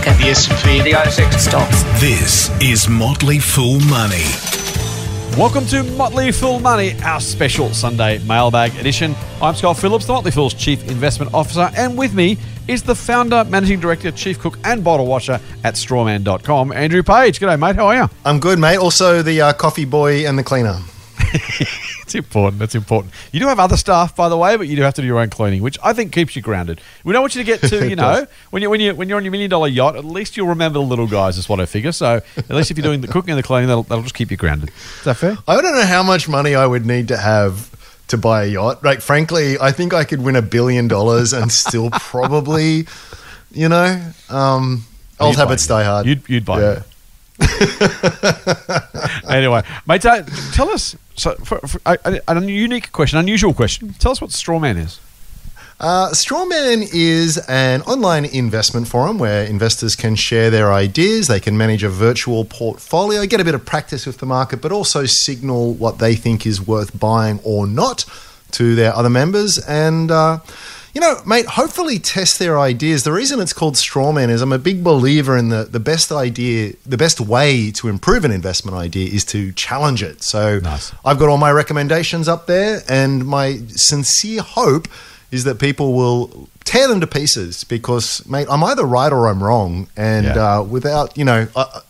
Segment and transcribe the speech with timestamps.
[0.00, 0.18] market.
[0.18, 1.82] The S&P, The ASX Stocks.
[2.00, 4.24] This is Motley Fool Money.
[5.36, 9.14] Welcome to Motley Fool Money, our special Sunday mailbag edition.
[9.40, 12.36] I'm Scott Phillips, the Motley Fool's Chief Investment Officer, and with me
[12.66, 17.38] is the founder, managing director, chief cook, and bottle washer at strawman.com, Andrew Page.
[17.38, 17.76] G'day, mate.
[17.76, 18.10] How are you?
[18.24, 18.78] I'm good, mate.
[18.78, 20.78] Also, the uh, coffee boy and the cleaner.
[22.02, 22.58] It's important.
[22.58, 23.14] That's important.
[23.30, 25.20] You do have other staff, by the way, but you do have to do your
[25.20, 26.80] own cleaning, which I think keeps you grounded.
[27.04, 29.16] We don't want you to get too, you know, when you when you when you're
[29.16, 31.38] on your million dollar yacht, at least you'll remember the little guys.
[31.38, 31.92] Is what I figure.
[31.92, 34.32] So at least if you're doing the cooking and the cleaning, that'll, that'll just keep
[34.32, 34.70] you grounded.
[34.98, 35.36] Is that fair?
[35.46, 37.70] I don't know how much money I would need to have
[38.08, 38.82] to buy a yacht.
[38.82, 42.88] Like, frankly, I think I could win a billion dollars and still probably,
[43.52, 44.84] you know, um,
[45.20, 46.06] old habits die hard.
[46.06, 46.72] You'd, you'd buy Yeah.
[46.72, 46.82] it.
[49.28, 51.80] anyway, mate, uh, tell us so for, for,
[52.48, 53.94] unique question, unusual question.
[53.98, 55.00] Tell us what Strawman is.
[55.78, 61.26] Uh, Strawman is an online investment forum where investors can share their ideas.
[61.26, 64.72] They can manage a virtual portfolio, get a bit of practice with the market, but
[64.72, 68.04] also signal what they think is worth buying or not
[68.52, 69.58] to their other members.
[69.58, 70.40] And, uh,
[70.94, 73.04] you know, mate, hopefully test their ideas.
[73.04, 76.74] The reason it's called Strawman is I'm a big believer in the, the best idea,
[76.84, 80.22] the best way to improve an investment idea is to challenge it.
[80.22, 80.92] So Nice.
[81.04, 84.88] I've got all my recommendations up there, and my sincere hope
[85.30, 89.42] is that people will tear them to pieces because, mate, I'm either right or I'm
[89.42, 90.58] wrong, and Yeah.
[90.58, 91.80] uh, without, you know, uh,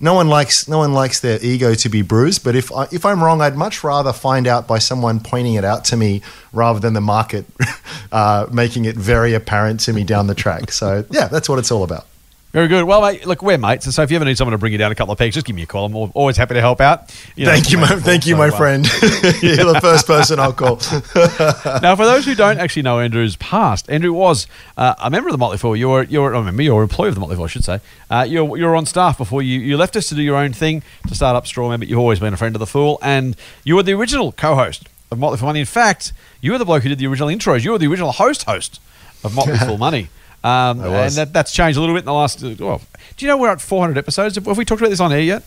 [0.00, 2.44] no one likes no one likes their ego to be bruised.
[2.44, 5.64] But if I, if I'm wrong, I'd much rather find out by someone pointing it
[5.64, 6.22] out to me
[6.52, 7.46] rather than the market
[8.12, 10.72] uh, making it very apparent to me down the track.
[10.72, 12.06] So yeah, that's what it's all about.
[12.52, 12.84] Very good.
[12.84, 14.78] Well, mate, look, we're mates, and so if you ever need someone to bring you
[14.78, 15.84] down a couple of pegs, just give me a call.
[15.84, 17.14] I'm always happy to help out.
[17.44, 18.86] know, thank you, my, thank you, my uh, friend.
[19.42, 20.76] You're the first person I'll call.
[21.82, 24.46] now, for those who don't actually know Andrew's past, Andrew was
[24.78, 25.76] uh, a member of the Motley Fool.
[25.76, 27.48] You were, you were, I remember, you were an employee of the Motley Fool, I
[27.48, 27.80] should say.
[28.10, 30.36] Uh, you, were, you were on staff before you, you left us to do your
[30.36, 32.98] own thing to start up Strawman, but you've always been a friend of the Fool,
[33.02, 35.60] and you were the original co-host of Motley Fool Money.
[35.60, 37.62] In fact, you were the bloke who did the original intros.
[37.62, 38.80] You were the original host host
[39.22, 40.08] of Motley Fool Money.
[40.44, 42.42] Um, and that, that's changed a little bit in the last.
[42.42, 42.80] uh, Well,
[43.16, 44.36] do you know we're at 400 episodes?
[44.36, 45.42] Have, have we talked about this on air yet?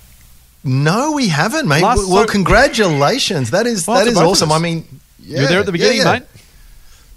[0.63, 1.81] No, we haven't, mate.
[1.81, 3.51] Last- well, so- congratulations.
[3.51, 4.51] That is Well, that is awesome.
[4.51, 4.85] I mean,
[5.19, 6.19] you were there at the beginning, yeah, yeah.
[6.19, 6.23] mate.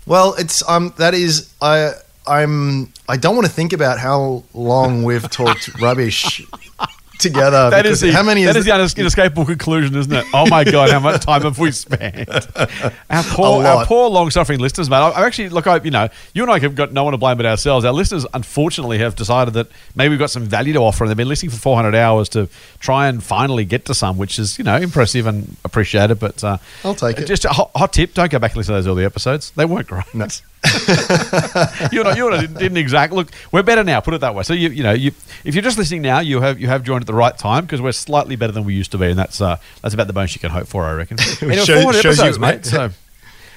[0.06, 1.92] Well, it's um that is I
[2.26, 6.42] I'm I don't want to think about how long we've talked rubbish
[7.18, 7.70] together.
[7.70, 10.24] That is the how many is that is is the inescapable conclusion, isn't it?
[10.32, 12.28] Oh my god, how much time have we spent?
[13.10, 14.96] Our poor, our poor, long-suffering listeners, mate.
[14.96, 15.66] I, I actually look.
[15.66, 17.84] I, you know, you and I have got no one to blame but ourselves.
[17.84, 21.16] Our listeners, unfortunately, have decided that maybe we've got some value to offer, and they've
[21.16, 22.48] been listening for 400 hours to
[22.80, 26.18] try and finally get to some, which is you know impressive and appreciated.
[26.18, 27.26] But uh, I'll take it.
[27.26, 29.50] Just a hot, hot tip: don't go back and listen to those early episodes.
[29.52, 30.12] They weren't great.
[30.14, 30.26] No.
[31.92, 33.30] you and I, you and I didn't, didn't exactly look.
[33.52, 34.00] We're better now.
[34.00, 34.42] Put it that way.
[34.42, 35.12] So you, you know, you
[35.44, 37.80] if you're just listening now, you have you have joined at the right time because
[37.80, 40.34] we're slightly better than we used to be, and that's uh, that's about the most
[40.34, 41.18] you can hope for, I reckon.
[41.42, 42.64] Anyway, Shows- 400 shows you- episodes, mate.
[42.64, 42.90] So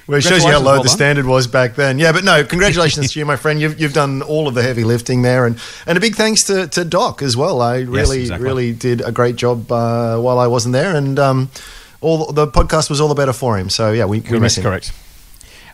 [0.08, 1.98] Well, it shows you how low well the standard was back then.
[1.98, 3.60] Yeah, but no, congratulations to you, my friend.
[3.60, 6.66] You've, you've done all of the heavy lifting there, and, and a big thanks to,
[6.68, 7.60] to Doc as well.
[7.60, 8.46] I really exactly.
[8.46, 11.50] really did a great job uh, while I wasn't there, and um,
[12.00, 13.68] all the podcast was all the better for him.
[13.68, 14.64] So yeah, we, we miss him.
[14.64, 14.92] correct.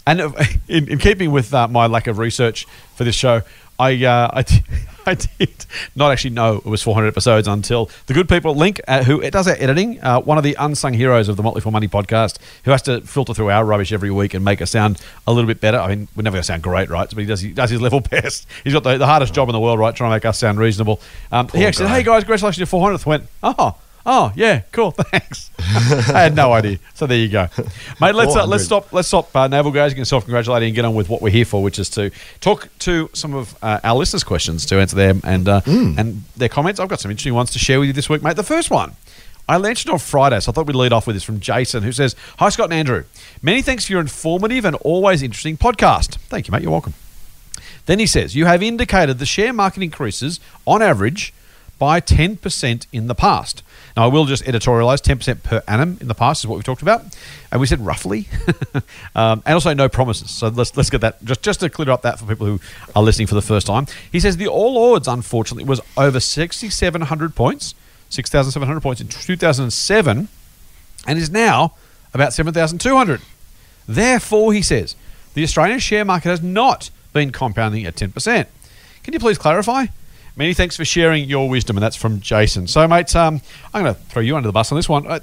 [0.07, 0.33] And uh,
[0.69, 3.43] in, in keeping with uh, my lack of research for this show,
[3.79, 4.43] I uh,
[5.07, 8.81] I, did, not actually know it was 400 episodes until the good people at Link,
[8.89, 11.73] uh, who does our editing, uh, one of the unsung heroes of the Motley Fool
[11.73, 15.01] Money podcast, who has to filter through our rubbish every week and make us sound
[15.27, 15.79] a little bit better.
[15.79, 17.09] I mean, we're never going to sound great, right?
[17.09, 18.47] But he does, he does his level best.
[18.63, 19.95] He's got the, the hardest job in the world, right?
[19.95, 21.01] Trying to make us sound reasonable.
[21.33, 23.77] Um, he actually said, "Hey guys, congratulations to 400th." Went, "Oh."
[24.07, 24.91] Oh yeah, cool.
[24.97, 25.51] Thanks.
[25.59, 26.79] I had no idea.
[26.95, 27.49] So there you go,
[28.01, 28.15] mate.
[28.15, 28.93] Let's uh, let's stop.
[28.93, 31.45] Let's stop uh, navel gazing and self congratulating and get on with what we're here
[31.47, 32.11] for, which is to
[32.41, 36.51] talk to some of uh, our listeners' questions to answer them and uh, and their
[36.51, 36.81] comments.
[36.81, 38.37] I've got some interesting ones to share with you this week, mate.
[38.37, 38.95] The first one.
[39.47, 41.93] I mentioned on Friday, so I thought we'd lead off with this from Jason, who
[41.93, 43.05] says, Hi, Scott and Andrew.
[43.43, 46.17] Many thanks for your informative and always interesting podcast.
[46.31, 46.63] Thank you, mate.
[46.63, 46.95] You're welcome.
[47.85, 51.35] Then he says, You have indicated the share market increases on average
[51.79, 53.63] by 10% in the past.
[53.97, 56.83] Now, I will just editorialize 10% per annum in the past is what we've talked
[56.83, 57.05] about.
[57.53, 58.29] And we said roughly.
[59.15, 60.31] um, and also no promises.
[60.33, 62.61] So let's, let's get that, just, just to clear up that for people who
[62.97, 63.87] are listening for the first time.
[64.11, 67.75] He says the All Ords, unfortunately, was over 6,700 points,
[68.11, 70.29] 6,700 points in 2007,
[71.07, 71.75] and is now
[72.13, 73.21] about 7,200.
[73.87, 74.97] Therefore, he says,
[75.35, 78.47] the Australian share market has not been compounding at 10%.
[79.05, 79.87] Can you please clarify?
[80.37, 82.67] Many thanks for sharing your wisdom, and that's from Jason.
[82.67, 83.41] So, mate, um,
[83.73, 85.07] I'm going to throw you under the bus on this one.
[85.07, 85.21] Uh,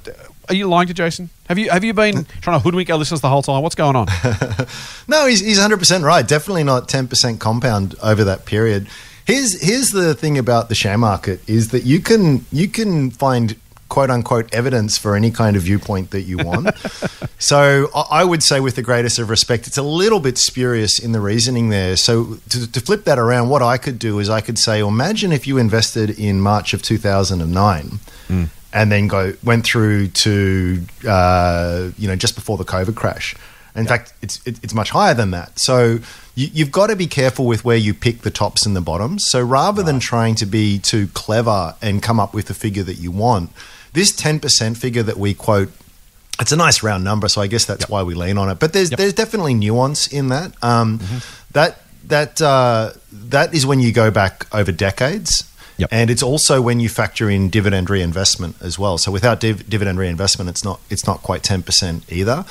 [0.47, 1.29] are you lying to Jason?
[1.47, 3.61] Have you have you been trying to hoodwink our listeners the whole time?
[3.61, 4.07] What's going on?
[5.07, 6.25] No, he's, he's 100% right.
[6.25, 8.87] Definitely not 10% compound over that period.
[9.25, 13.55] Here's here's the thing about the share market is that you can you can find
[13.91, 16.75] quote unquote evidence for any kind of viewpoint that you want.
[17.39, 21.11] so I would say, with the greatest of respect, it's a little bit spurious in
[21.11, 21.97] the reasoning there.
[21.97, 24.89] So to, to flip that around, what I could do is I could say, well,
[24.89, 27.99] imagine if you invested in March of 2009
[28.73, 33.35] and then go went through to uh, you know just before the COVID crash.
[33.75, 35.59] In fact, it's it, it's much higher than that.
[35.59, 35.99] So
[36.35, 39.27] you, you've got to be careful with where you pick the tops and the bottoms.
[39.27, 42.95] So rather than trying to be too clever and come up with the figure that
[42.95, 43.51] you want,
[43.93, 45.69] this ten percent figure that we quote.
[46.39, 48.59] It's a nice round number, so I guess that's why we lean on it.
[48.59, 50.53] But there's there's definitely nuance in that.
[50.63, 50.99] Um,
[51.53, 52.93] That that uh,
[53.29, 55.43] that is when you go back over decades.
[55.77, 55.89] Yep.
[55.91, 58.97] And it's also when you factor in dividend reinvestment as well.
[58.97, 62.45] So without div- dividend reinvestment, it's not it's not quite ten percent either.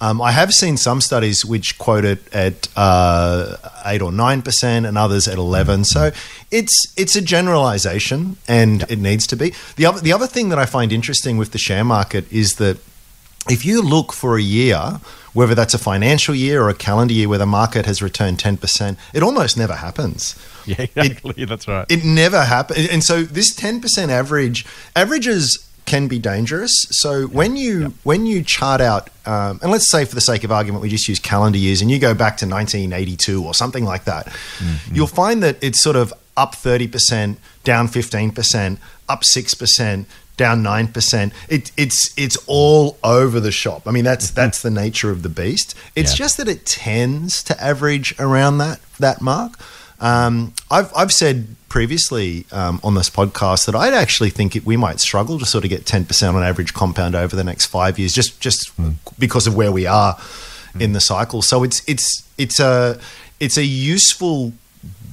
[0.00, 3.56] Um, I have seen some studies which quote it at uh,
[3.86, 5.84] eight or nine percent, and others at eleven.
[5.84, 6.10] So
[6.50, 9.54] it's it's a generalization, and it needs to be.
[9.76, 12.78] the other The other thing that I find interesting with the share market is that
[13.48, 15.00] if you look for a year,
[15.32, 18.96] whether that's a financial year or a calendar year where the market has returned 10%,
[19.12, 20.34] it almost never happens.
[20.66, 21.44] Yeah, exactly.
[21.44, 21.86] That's right.
[21.88, 22.88] It never happens.
[22.88, 24.66] And so this 10% average,
[24.96, 26.74] averages can be dangerous.
[26.90, 30.52] So when you when you chart out, um, and let's say for the sake of
[30.52, 34.04] argument, we just use calendar years, and you go back to 1982 or something like
[34.04, 34.34] that,
[34.92, 38.76] you'll find that it's sort of up 30%, down 15%,
[39.08, 40.04] up 6%,
[40.36, 41.32] down 9%.
[41.48, 43.86] It, it's it's all over the shop.
[43.86, 45.74] I mean, that's that's the nature of the beast.
[45.94, 46.16] It's Yeah.
[46.16, 49.58] just that it tends to average around that that mark.
[50.00, 54.76] Um, I've I've said previously um, on this podcast that I'd actually think it, we
[54.76, 58.12] might struggle to sort of get 10% on average compound over the next five years,
[58.12, 58.72] just just
[59.18, 60.18] because of where we are
[60.78, 61.42] in the cycle.
[61.42, 62.98] So it's it's it's a
[63.40, 64.52] it's a useful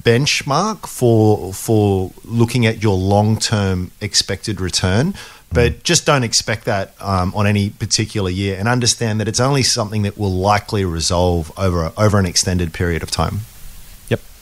[0.02, 5.14] benchmark for for looking at your long term expected return.
[5.52, 9.62] But just don't expect that um, on any particular year, and understand that it's only
[9.62, 13.40] something that will likely resolve over over an extended period of time.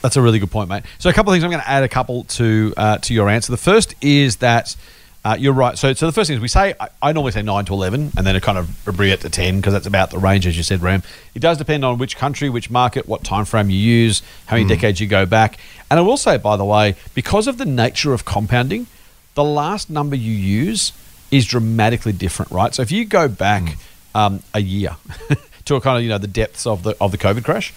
[0.03, 0.83] That's a really good point, mate.
[0.99, 1.45] So a couple of things.
[1.45, 3.53] I'm going to add a couple to uh, to your answer.
[3.53, 4.77] The first is that
[5.25, 5.79] uh, you're right.
[5.79, 8.11] So so the first thing is we say I, I normally say nine to eleven,
[8.17, 10.65] and then it kind of abbreviate to ten because that's about the range, as you
[10.65, 11.05] said, Ram.
[11.35, 14.69] It does depend on which country, which market, what time frame you use, how many
[14.69, 15.59] decades you go back.
[15.91, 18.89] And I will say, by the way, because of the nature of compounding,
[19.35, 20.93] the last number you use
[21.31, 22.75] is dramatically different, right?
[22.75, 23.79] So if you go back
[24.15, 24.97] um, a year
[25.67, 27.73] to a kind of you know the depths of the of the COVID crash,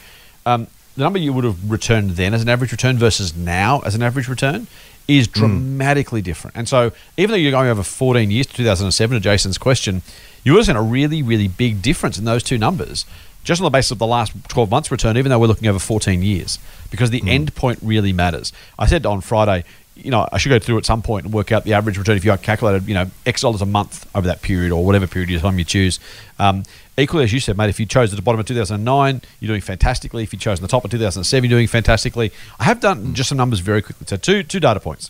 [0.48, 0.66] um,
[0.96, 4.02] the number you would have returned then as an average return versus now as an
[4.02, 4.68] average return
[5.08, 5.40] is hmm.
[5.40, 6.56] dramatically different.
[6.56, 10.02] And so even though you're going over 14 years to 2007 to Jason's question,
[10.44, 13.06] you would have seen a really really big difference in those two numbers.
[13.44, 15.78] Just on the basis of the last 12 months return, even though we're looking over
[15.78, 16.58] 14 years,
[16.90, 17.28] because the hmm.
[17.28, 18.52] end point really matters.
[18.80, 19.64] I said on Friday,
[19.96, 22.18] you know, I should go through at some point and work out the average return
[22.18, 25.32] if you calculated, you know, X dollars a month over that period or whatever period
[25.32, 26.00] of time you choose.
[26.38, 26.64] Um,
[26.98, 29.62] equally, as you said, mate, if you chose at the bottom of 2009, you're doing
[29.62, 30.24] fantastically.
[30.24, 32.32] If you chose on the top of 2007, you're doing fantastically.
[32.60, 34.06] I have done just some numbers very quickly.
[34.08, 35.10] So, two, two data points.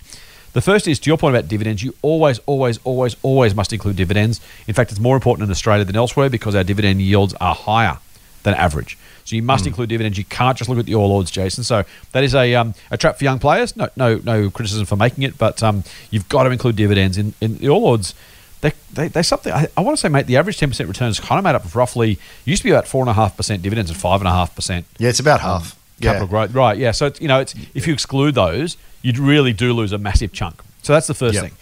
[0.53, 1.83] The first is to your point about dividends.
[1.83, 4.39] You always, always, always, always must include dividends.
[4.67, 7.97] In fact, it's more important in Australia than elsewhere because our dividend yields are higher
[8.45, 8.97] than average.
[9.25, 10.17] So you must include dividends.
[10.17, 11.63] You can't just look at the All Ords, Jason.
[11.65, 11.83] So
[12.13, 13.75] that is a um, a trap for young players.
[13.75, 17.33] No, no, no criticism for making it, but um, you've got to include dividends in,
[17.41, 18.13] in the All Ords.
[18.61, 19.51] They, they, they something.
[19.51, 20.27] I, I want to say, mate.
[20.27, 22.71] The average ten percent return is kind of made up of roughly used to be
[22.71, 25.19] about four and a half percent dividends and five and a half percent Yeah, it's
[25.19, 25.75] about half.
[26.01, 26.29] capital yeah.
[26.29, 26.53] growth.
[26.53, 26.91] Right, yeah.
[26.91, 30.31] So it's, you know, it's if you exclude those, you really do lose a massive
[30.33, 30.61] chunk.
[30.83, 31.43] So that's the first Yep.
[31.43, 31.53] thing.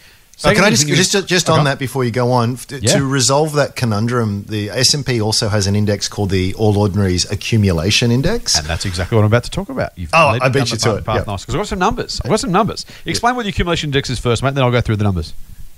[0.43, 2.97] So can I just just just on that before you go on to, Yeah.
[2.97, 4.43] to resolve that conundrum?
[4.49, 8.57] The S and P also has an index called the All Ordinaries Accumulation Index.
[8.57, 9.97] And that's exactly what I'm about to talk about.
[9.97, 11.07] You've Oh, I beat you to it.
[11.07, 12.19] Nice, because I've got some numbers.
[12.25, 12.85] I've got some numbers.
[13.05, 14.53] Explain what the accumulation index is first, mate.
[14.53, 15.33] Then I'll go through the numbers.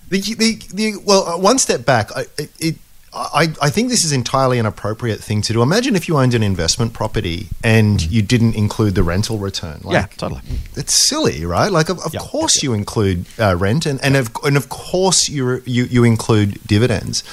[0.10, 2.26] The, the, the, well, uh, one step back, I,
[2.60, 2.76] it,
[3.16, 5.62] I, I think this is entirely an appropriate thing to do.
[5.62, 9.80] Imagine if you owned an investment property and you didn't include the rental return.
[9.84, 10.42] Like, Yeah, totally.
[10.76, 11.72] It's silly, right?
[11.72, 15.30] Like, of, of Yeah, course you include uh, rent, and and of, and of course
[15.30, 17.24] you you you include dividends.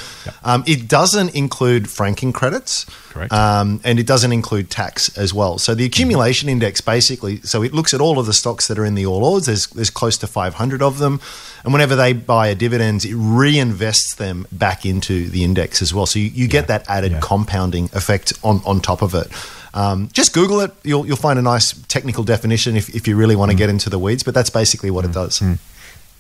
[0.45, 3.33] Um, it doesn't include franking credits, Correct.
[3.33, 5.59] Um, and it doesn't include tax as well.
[5.59, 8.85] So the accumulation index basically, so it looks at all of the stocks that are
[8.85, 9.47] in the All Ords.
[9.47, 11.21] There's there's close to 500 of them,
[11.65, 16.07] and whenever they buy a dividends, it reinvests them back into the index as well.
[16.07, 17.21] So you, you get that added Yeah.
[17.21, 19.29] compounding effect on on top of it.
[19.75, 20.73] Um, just Google it.
[20.85, 23.39] You'll you'll find a nice technical definition if, if you really Mm.
[23.39, 24.23] want to get into the weeds.
[24.23, 25.43] But that's basically what it does.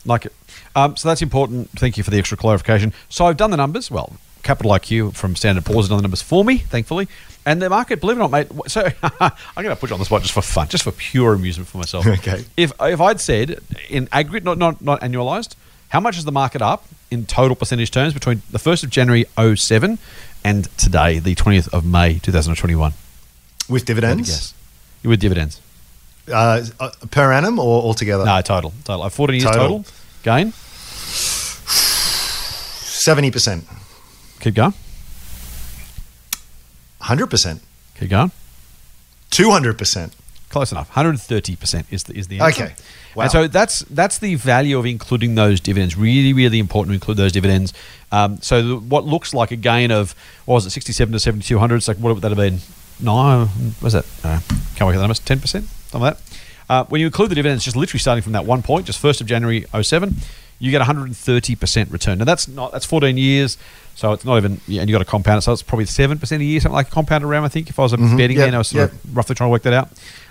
[0.05, 0.33] Like it.
[0.75, 1.69] Um, so that's important.
[1.77, 2.93] Thank you for the extra clarification.
[3.09, 3.91] So I've done the numbers.
[3.91, 7.09] Well, Capital IQ from Standard Poor's done the numbers for me, thankfully.
[7.45, 8.49] And the market, believe it or not, mate.
[8.69, 11.35] So I'm going to put you on the spot just for fun, just for pure
[11.35, 12.07] amusement for myself.
[12.13, 12.45] Okay.
[12.57, 15.55] If if I'd said in aggregate, not not not annualized,
[15.89, 19.27] how much is the market up in total percentage terms between the first of January
[19.37, 19.99] 07
[20.45, 22.93] and today, the 20th of May 2021?
[23.69, 24.29] With dividends?
[24.29, 24.55] Yes.
[25.05, 25.61] With dividends.
[26.29, 28.25] Uh, uh, per annum or altogether?
[28.25, 28.73] No, total.
[28.85, 29.11] Total.
[29.11, 29.61] 14 years Total.
[29.61, 29.85] total.
[30.23, 30.53] Gain.
[32.93, 33.65] 70%.
[34.43, 34.75] Keep going.
[37.01, 37.61] 100%.
[37.99, 38.33] Keep going.
[39.31, 40.13] 200%.
[40.49, 40.93] Close enough.
[40.93, 42.65] 130% is the, is the answer.
[42.65, 42.75] Okay.
[43.15, 43.23] Wow.
[43.23, 45.97] And so that's that's the value of including those dividends.
[45.97, 47.73] Really, really important to include those dividends.
[48.11, 51.77] Um, so the, what looks like a gain of, what was it, 67 to 7,200?
[51.77, 52.59] It's like, what would that have been?
[53.01, 53.49] No,
[53.81, 54.05] was that?
[54.25, 54.41] Uh,
[54.75, 55.21] can't work out the numbers.
[55.21, 55.41] 10%?
[55.41, 56.39] Something like that.
[56.69, 59.21] Uh, when you include the dividends, just literally starting from that one point, just 1st
[59.21, 60.17] of January 07,
[60.63, 62.19] you get 130% return.
[62.19, 63.59] Now that's not that's 14 years,
[63.95, 66.19] so it's not even yeah, and you got to compound it, so it's probably seven
[66.19, 67.45] percent a year, something like a compound around.
[67.45, 69.05] I think if I was a betting Yep, then, I was sort yep.
[69.05, 69.91] of roughly trying to work that out.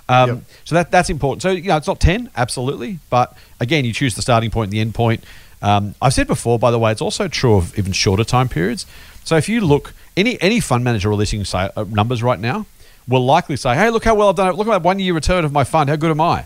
[0.10, 0.44] Um, Yep.
[0.66, 1.42] So that that's important.
[1.42, 4.74] So you know, it's not 10, absolutely, but again, you choose the starting point and
[4.74, 5.24] the end point.
[5.62, 8.86] Um, I've said before, by the way, it's also true of even shorter time periods.
[9.24, 12.66] So if you look, any any fund manager releasing say, uh, numbers right now
[13.08, 14.56] will likely say, "Hey, look how well I've done it.
[14.56, 15.90] Look at my one year return of my fund.
[15.90, 16.46] How good am I?"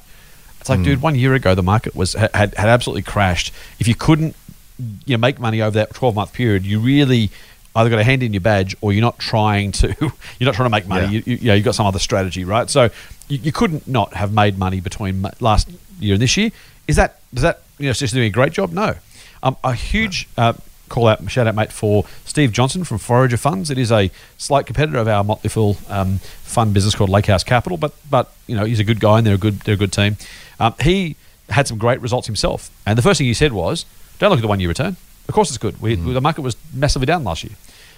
[0.60, 3.54] It's like, dude, one year ago the market was had, had absolutely crashed.
[3.80, 4.36] If you couldn't,
[4.78, 7.32] you know, make money over that twelve month period, you really
[7.76, 10.68] either got a hand in your badge or you're not trying to you're not trying
[10.68, 11.06] to make money.
[11.06, 11.12] Yeah.
[11.12, 12.70] You, you, you know, you've got some other strategy, right?
[12.70, 12.90] So
[13.28, 16.52] you, you couldn't not have made money between last year and this year.
[16.88, 18.72] Is that does that you know it's just doing a great job?
[18.72, 18.96] No.
[19.44, 20.54] Um, a huge uh,
[20.90, 23.70] call out, shout out, mate, for Steve Johnson from Forager Funds.
[23.70, 27.44] It is a slight competitor of our Motley Fool um, fund business called Lake House
[27.44, 29.78] Capital, but but you know he's a good guy and they're a good they're a
[29.78, 30.18] good team.
[30.60, 31.16] Um, he
[31.50, 33.86] had some great results himself, and the first thing he said was,
[34.20, 34.96] "Don't look at the one year return.
[35.28, 35.82] Of course, it's good.
[35.82, 37.54] We, The market was massively down last year."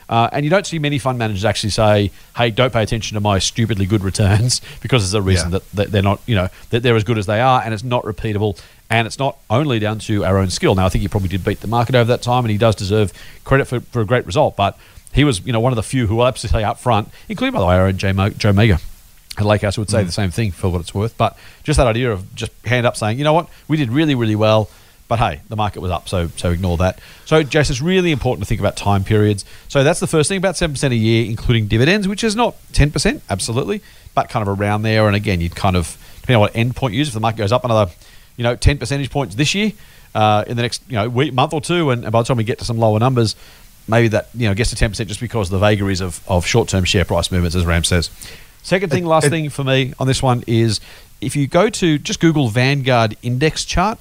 [0.10, 3.20] Uh, and you don't see many fund managers actually say, "Hey, don't pay attention to
[3.20, 5.60] my stupidly good returns," because there's a reason Yeah.
[5.60, 7.84] that, that they're not, you know, that they're as good as they are, and it's
[7.84, 8.58] not repeatable,
[8.90, 10.76] and it's not only down to our own skill.
[10.76, 12.76] Now, I think he probably did beat the market over that time, and he does
[12.76, 13.12] deserve
[13.44, 14.56] credit for, for a great result.
[14.56, 14.78] But
[15.12, 17.54] he was, you know, one of the few who will absolutely say up front, including
[17.54, 18.82] by the way, our own Joe, Mo- Joe Magyer.
[19.38, 21.88] at Lake House would say the same thing for what it's worth, but just that
[21.88, 24.70] idea of just hand up saying, you know what, we did really, really well.
[25.08, 27.00] But hey, the market was up, so so ignore that.
[27.26, 29.46] So, Jason, it's really important to think about time periods.
[29.70, 32.56] So that's the first thing, about seven percent a year, including dividends, which is not
[32.74, 33.82] ten percent, absolutely,
[34.16, 35.08] but kind of around there.
[35.08, 37.08] And again, you'd kind of depending on what end point you use.
[37.08, 37.90] If the market goes up another,
[38.36, 39.72] you know, ten percentage points this year,
[40.14, 42.38] uh, in the next you know week, month or two, and, and by the time
[42.38, 43.36] we get to some lower numbers,
[43.88, 46.46] maybe that you know gets to ten percent just because of the vagaries of of
[46.46, 48.10] short term share price movements, as Ram says.
[48.64, 50.82] Second thing, last thing for me on this one is
[51.22, 54.00] if you go to just Google Vanguard index chart.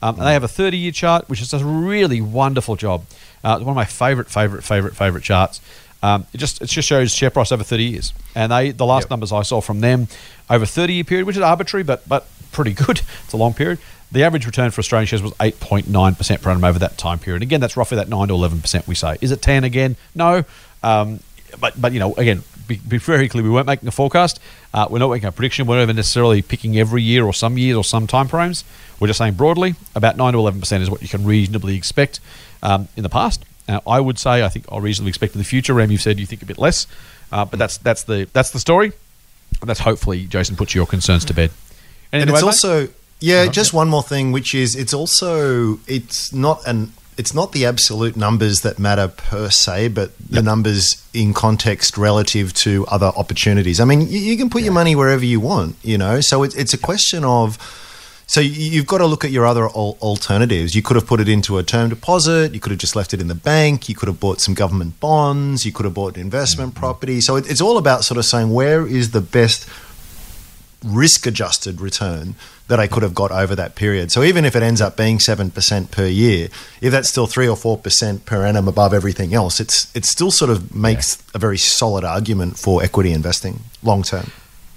[0.00, 3.04] Um, and they have a 30 year chart, which does a really wonderful job.
[3.42, 5.60] Uh, it's one of my favorite, favorite, favorite, favorite charts.
[6.02, 9.04] Um, it just it just shows share price over 30 years, and they the last
[9.04, 9.10] Yep.
[9.10, 10.06] numbers I saw from them
[10.48, 13.00] over 30 year period, which is arbitrary but but pretty good.
[13.24, 13.78] It's a long period.
[14.12, 17.42] The average return for Australian shares was 8.9 percent per annum over that time period.
[17.42, 19.16] Again, that's roughly that 9 to 11 percent we say.
[19.20, 19.96] Is it 10 again?
[20.14, 20.44] No.
[20.84, 21.18] Um,
[21.60, 23.42] but but you know again, be, be very clear.
[23.42, 24.38] We weren't making a forecast.
[24.72, 25.66] Uh, we're not making a prediction.
[25.66, 28.62] We're not even necessarily picking every year or some years or some time frames.
[29.00, 32.20] We're just saying broadly about nine to eleven percent is what you can reasonably expect
[32.62, 33.44] um, in the past.
[33.68, 35.74] Uh, I would say I think I'll reasonably expect in the future.
[35.74, 36.86] Ram, you've said you think a bit less,
[37.32, 38.92] uh, but that's that's the that's the story.
[39.60, 41.50] And that's hopefully Jason puts your concerns to bed.
[42.12, 42.88] and it's also
[43.20, 47.52] yeah Uh-huh, just one more thing which is it's also it's not an it's not
[47.52, 53.10] the absolute numbers that matter per se but the numbers in context relative to other
[53.16, 56.42] opportunities i mean you, you can put your money wherever you want you know so
[56.44, 57.58] it's, it's a question of
[58.26, 60.74] so you- you've got to look at your other alternatives.
[60.74, 62.52] You could have put it into a term deposit.
[62.52, 63.88] You could have just left it in the bank.
[63.88, 65.64] You could have bought some government bonds.
[65.64, 66.78] You could have bought investment Mm-hmm.
[66.78, 67.22] property.
[67.22, 69.66] So it's all about sort of saying where is the best
[70.84, 72.34] risk adjusted return
[72.68, 74.12] that I could have got over that period.
[74.12, 76.48] So even if it ends up being 7% per year,
[76.80, 80.50] if that's still 3 or 4% per annum above everything else, it's it still sort
[80.50, 84.30] of makes a very solid argument for equity investing long term.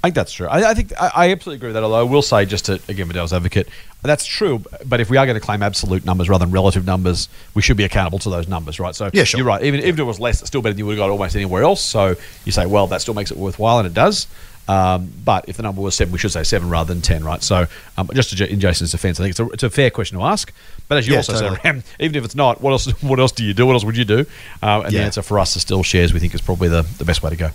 [0.04, 0.48] I think that's true.
[0.48, 1.84] I, I think I, I absolutely agree with that.
[1.84, 3.68] Although I will say, just to again, Vidal's advocate,
[4.02, 4.64] that's true.
[4.84, 7.78] But if we are going to claim absolute numbers rather than relative numbers, we should
[7.78, 8.96] be accountable to those numbers, right?
[8.96, 9.38] So Yeah, sure.
[9.38, 9.62] you're right.
[9.64, 11.36] Even, even if it was less, it's still better than you would have got almost
[11.36, 11.82] anywhere else.
[11.84, 14.26] So you say, well, that still makes it worthwhile, and it does.
[14.72, 17.44] Um, but if the number was seven, we should say seven rather than ten, right?
[17.44, 17.66] So
[17.98, 20.24] um, just to, in Jason's defence, I think it's a, it's a fair question to
[20.24, 20.54] ask.
[20.88, 21.56] But as you Yeah, also totally.
[21.58, 22.88] said, Ram, even if it's not, what else?
[23.02, 23.66] What else do you do?
[23.66, 24.26] What else would you do?
[24.64, 26.14] Uh, and the answer for us is still shares.
[26.14, 27.50] We think is probably the, the best way to go.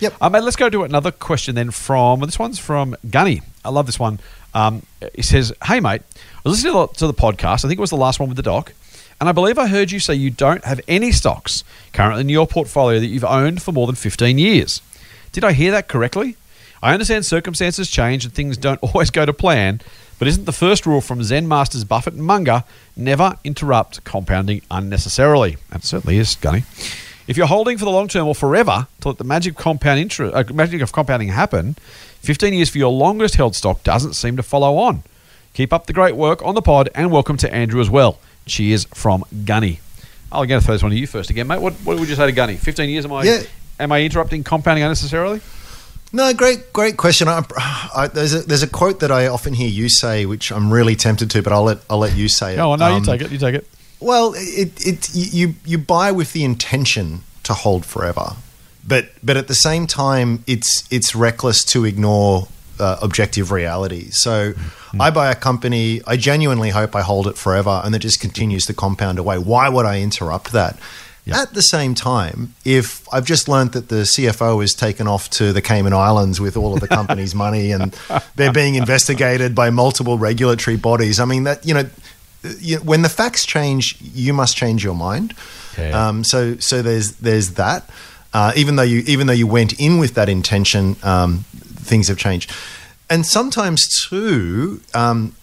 [0.00, 0.14] Yep.
[0.32, 3.42] Mate, let's go to another question then from this one's from Gunny.
[3.64, 4.20] I love this one.
[4.54, 4.82] Um,
[5.14, 7.64] he says, "Hey mate, I was listening to the, to the podcast.
[7.64, 8.72] I think it was the last one with the doc,
[9.20, 12.46] And I believe I heard you say you don't have any stocks currently in your
[12.46, 14.80] portfolio that you've owned for more than 15 years.
[15.38, 16.34] Did I hear that correctly?
[16.82, 19.80] I understand circumstances change and things don't always go to plan,
[20.18, 22.64] but isn't the first rule from Zen masters Buffett and Munger
[22.96, 25.56] never interrupt compounding unnecessarily?
[25.70, 26.64] That certainly is, Gunny.
[27.28, 30.34] If you're holding for the long term or forever to let the magic compound interest,
[30.34, 31.74] uh, magic of compounding happen,
[32.22, 35.04] 15 years for your longest held stock doesn't seem to follow on.
[35.54, 38.18] Keep up the great work on the pod and welcome to Andrew as well.
[38.46, 39.78] Cheers from Gunny.
[40.32, 41.60] I'll again throw this one to you first again, mate.
[41.60, 42.56] What, what would you say to Gunny?
[42.56, 43.42] 15 years, am I, Yeah.
[43.78, 45.40] Am I interrupting compounding unnecessarily?
[46.12, 47.28] No, great, great question.
[47.28, 47.44] I,
[47.94, 50.96] I, there's a there's a quote that I often hear you say, which I'm really
[50.96, 52.58] tempted to, but I'll let I'll let you say it.
[52.58, 53.30] Oh, no, you Um, take it.
[53.30, 53.66] You take it.
[54.00, 58.36] Well, it, it you you buy with the intention to hold forever,
[58.86, 64.08] but but at the same time, it's it's reckless to ignore uh, objective reality.
[64.10, 64.54] So,
[64.98, 66.00] I buy a company.
[66.06, 69.36] I genuinely hope I hold it forever, and it just continues to compound away.
[69.36, 70.78] Why would I interrupt that?
[71.28, 71.42] Yeah.
[71.42, 75.52] At the same time, if I've just learned that the CFO is taken off to
[75.52, 77.92] the Cayman Islands with all of the company's money and
[78.34, 81.84] they're being investigated by multiple regulatory bodies, I mean that you know
[82.60, 85.34] you, when the facts change, you must change your mind.
[85.76, 86.08] Yeah.
[86.08, 87.88] Um, so so there's there's that.
[88.32, 92.18] Uh, even though you even though you went in with that intention, um, things have
[92.18, 92.50] changed,
[93.10, 94.80] and sometimes too.
[94.94, 95.34] Um,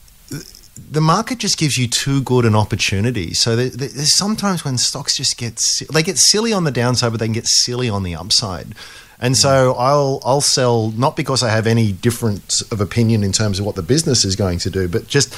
[0.77, 3.33] the market just gives you too good an opportunity.
[3.33, 7.11] So there, there- there's sometimes when stocks just get they get silly on the downside,
[7.11, 8.75] but they can get silly on the upside.
[9.19, 9.79] And so mm.
[9.79, 13.75] I'll I'll sell not because I have any difference of opinion in terms of what
[13.75, 15.33] the business is going to do, but just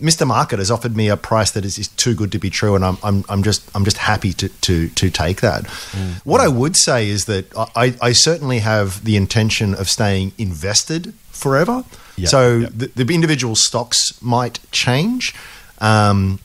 [0.00, 0.26] Mr.
[0.26, 2.84] Market has offered me a price that is, is too good to be true, and
[2.84, 5.64] I'm, I'm, I'm just I'm just happy to to, to take that.
[5.64, 6.14] Mm.
[6.24, 6.56] What I mm.
[6.56, 7.46] would say is that
[7.76, 11.84] I, I certainly have the intention of staying invested forever.
[12.16, 12.68] Yeah, so yeah.
[12.74, 15.34] the, the individual stocks might change.
[15.78, 16.38] Um,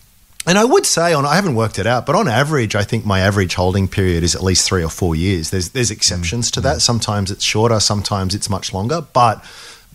[0.45, 3.05] and I would say on I haven't worked it out, but on average, I think
[3.05, 5.50] my average holding period is at least three or four years.
[5.50, 6.81] There's there's exceptions to that.
[6.81, 9.01] Sometimes it's shorter, sometimes it's much longer.
[9.12, 9.43] But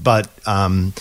[0.03, 0.93] but um,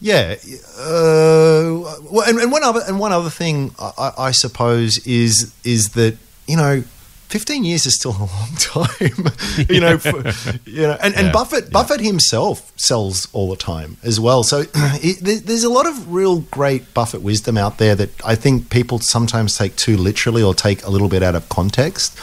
[0.00, 0.36] yeah.
[0.78, 5.54] Uh, well, and, and one other and one other thing I, I- I suppose is
[5.64, 6.82] is that you know.
[7.28, 9.32] 15 years is still a long time,
[9.68, 9.98] you know.
[9.98, 14.42] For, you know, and, and Yeah, Buffett, Buffett himself sells all the time as well.
[14.42, 18.70] So it, there's a lot of real great Buffett wisdom out there that I think
[18.70, 22.16] people sometimes take too literally or take a little bit out of context.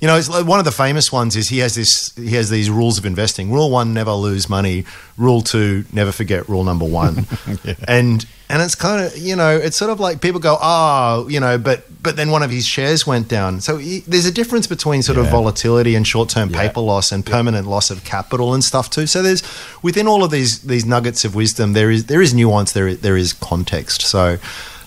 [0.00, 2.50] You know, it's like one of the famous ones is he has this he has
[2.50, 3.50] these rules of investing.
[3.50, 4.84] Rule one: never lose money.
[5.16, 7.26] Rule two: never forget rule number one.
[7.88, 11.40] And and it's kind of you know it's sort of like people go oh you
[11.40, 13.60] know but but then one of his shares went down.
[13.60, 16.60] So he, there's a difference between sort of volatility and short term Yeah.
[16.68, 19.06] paper loss and permanent loss of capital and stuff too.
[19.06, 19.42] So there's
[19.82, 23.00] within all of these these nuggets of wisdom there is there is nuance there is,
[23.00, 24.02] there is context.
[24.02, 24.36] So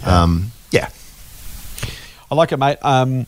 [0.06, 0.89] um, yeah.
[2.32, 2.78] I like it, mate.
[2.84, 3.26] Um,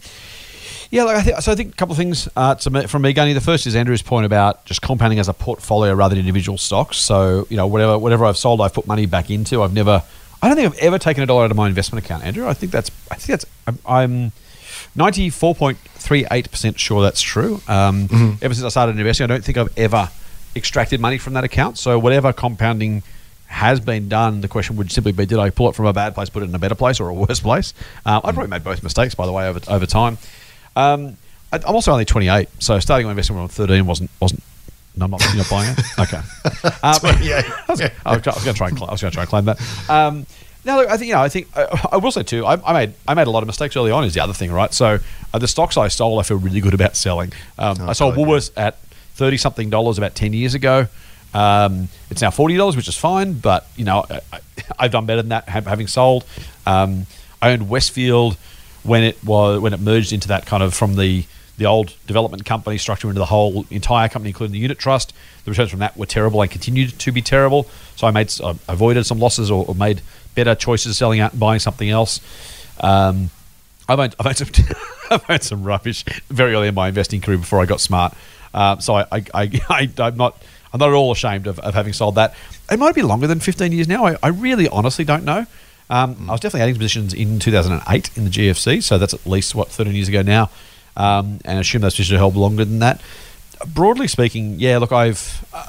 [0.92, 3.14] yeah, like I think, so I think a couple of things uh, to from me,
[3.14, 3.34] Gunny.
[3.34, 6.98] The first is Andrew's point about just compounding as a portfolio rather than individual stocks.
[6.98, 9.64] So you know, whatever whatever I've sold, I've put money back into.
[9.64, 10.04] I've never,
[10.42, 12.48] I don't think I've ever taken a dollar out of my investment account, Andrew.
[12.48, 13.80] I think that's, I think that's, I'm.
[13.86, 14.32] I'm
[14.98, 17.62] 94.38% sure that's true.
[17.68, 20.10] Um, Ever since I started investing, I don't think I've ever
[20.56, 21.78] extracted money from that account.
[21.78, 23.04] So, whatever compounding
[23.48, 26.14] has been done, the question would simply be did I pull it from a bad
[26.14, 27.74] place, put it in a better place, or a worse place?
[28.06, 30.18] Um, I've probably made both mistakes, by the way, over, over time.
[30.76, 31.18] Um,
[31.52, 34.44] I, I'm also only 28, so starting my investment when I'm 13 wasn't wasn't.
[34.96, 35.80] No, I'm not, you're not buying it.
[36.00, 36.22] Okay.
[36.84, 37.46] Um, 28.
[37.68, 39.46] I was, I was going to try and I was going to try and claim
[39.46, 39.60] that.
[39.90, 40.26] Um,
[40.66, 41.22] now, look, I think you know.
[41.22, 42.46] I think I, I will say too.
[42.46, 44.04] I, I made I made a lot of mistakes early on.
[44.04, 44.72] Is the other thing, right?
[44.74, 45.00] So
[45.34, 47.32] uh, the stocks I stole, I feel really good about selling.
[47.58, 48.16] Um, Oh, I sold.
[48.16, 48.78] Woolworths at
[49.16, 50.88] thirty something dollars about ten years ago.
[51.34, 54.40] Um, it's now forty dollars, which is fine, but you know I, I,
[54.80, 56.26] I've done better than that having sold.
[56.68, 57.08] Um,
[57.42, 58.38] I owned Westfield
[58.84, 61.26] when it was when it merged into that kind of from the
[61.58, 65.14] the old development company structure into the whole entire company, including the unit trust.
[65.46, 67.68] The returns from that were terrible and continued to be terrible.
[67.96, 70.02] So I made I avoided some losses or, or made
[70.34, 72.20] better choices selling out and buying something else.
[72.80, 73.30] Um,
[73.88, 74.50] I've owned, I've, owned some,
[75.12, 78.16] I've owned some rubbish very early in my investing career before I got smart.
[78.54, 80.42] Um, so I, I, I, I, I'm not
[80.74, 82.34] I'm not at all ashamed of, of having sold that.
[82.72, 84.06] It might be longer than 15 years now.
[84.06, 85.46] I, I really honestly don't know.
[85.92, 89.54] Um, I was definitely adding positions in 2008 in the GFC, so that's at least
[89.54, 90.50] what 13 years ago now,
[90.96, 93.02] um, and I assume those positions are held longer than that.
[93.68, 94.78] Broadly speaking, yeah.
[94.78, 95.68] Look, I've uh,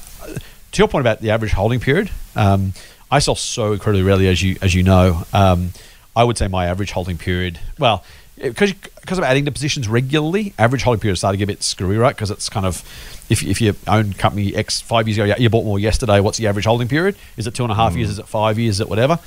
[0.72, 2.10] to your point about the average holding period.
[2.36, 2.72] Um,
[3.10, 5.24] I sell so incredibly rarely, as you as you know.
[5.32, 5.72] Um,
[6.14, 8.04] I would say my average holding period, well,
[8.40, 11.56] because because I'm adding to positions regularly, average holding period is starting to get a
[11.56, 12.14] bit screwy, right?
[12.14, 12.82] Because it's kind of
[13.28, 16.20] if, if you own company X five years ago, you- you bought more yesterday.
[16.20, 17.16] What's the average holding period?
[17.36, 18.08] Is it two and a half years?
[18.10, 18.76] Is it five years?
[18.76, 19.18] Is it whatever?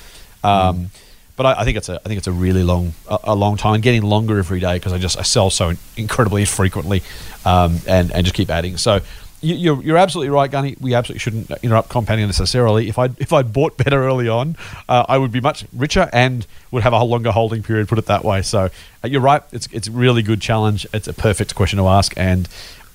[0.45, 0.91] Um,
[1.35, 3.57] but I, I think it's a I think it's a really long a, a long
[3.57, 7.03] time, getting longer every day because I just I sell so incredibly frequently,
[7.43, 8.77] um, and and just keep adding.
[8.77, 9.01] So
[9.41, 10.75] you, you're, you're absolutely right, Gunny.
[10.79, 12.87] We absolutely shouldn't interrupt compounding necessarily.
[12.87, 14.55] If I if I'd bought better early on,
[14.87, 17.87] uh, I would be much richer and would have a longer holding period.
[17.87, 18.41] Put it that way.
[18.41, 18.69] So
[19.03, 19.43] uh, you're right.
[19.51, 20.87] It's it's a really good challenge.
[20.93, 22.13] It's a perfect question to ask.
[22.17, 22.47] And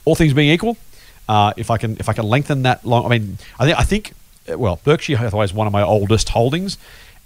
[0.05, 0.77] all things being equal,
[1.29, 3.85] uh, if I can if I can lengthen that long, I mean, I think I
[3.85, 4.13] think
[4.57, 6.79] well, Berkshire Hathaway is one of my oldest holdings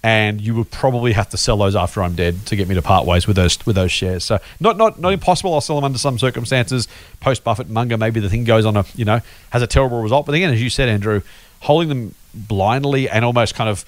[0.04, 2.82] and you would probably have to sell those after I'm dead to get me to
[2.82, 4.22] part ways with those with those shares.
[4.22, 5.54] So not not not impossible.
[5.54, 6.86] I'll sell them under some circumstances.
[7.20, 10.26] Post Buffett Munger, maybe the thing goes on a you know has a terrible result.
[10.26, 11.22] But again, as you said, Andrew,
[11.60, 13.86] holding them blindly and almost kind of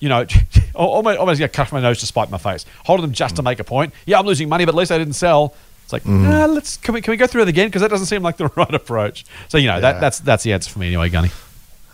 [0.00, 0.24] you know,
[0.74, 2.64] almost, almost yeah, cut my nose to spite my face.
[2.86, 3.92] Holding them just to make a point.
[4.06, 5.54] Yeah, I'm losing money, but at least I didn't sell.
[5.84, 6.22] It's like, mm.
[6.22, 8.38] nah, let's can we can we go through it again because that doesn't seem like
[8.38, 9.26] the right approach.
[9.48, 9.80] So you know yeah.
[9.80, 11.30] that that's that's the answer for me anyway, Gunny.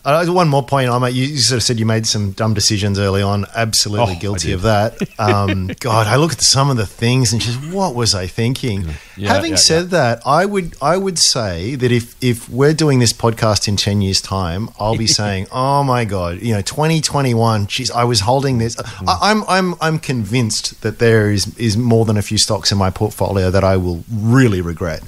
[0.05, 0.91] Uh, one more point.
[0.91, 3.47] I you, you sort of said you made some dumb decisions early on.
[3.55, 5.01] Absolutely oh, guilty of that.
[5.19, 8.85] Um, God, I look at some of the things and just what was I thinking?
[9.17, 9.99] Yeah, Having yeah, said yeah.
[9.99, 14.03] that, I would I would say that if if we're doing this podcast in ten
[14.03, 17.67] years' time, I'll be saying, "Oh my God, you know, twenty twenty one.
[17.67, 18.77] Geez, I was holding this.
[18.77, 19.09] Mm.
[19.09, 22.77] I, I'm I'm I'm convinced that there is is more than a few stocks in
[22.77, 25.03] my portfolio that I will really regret."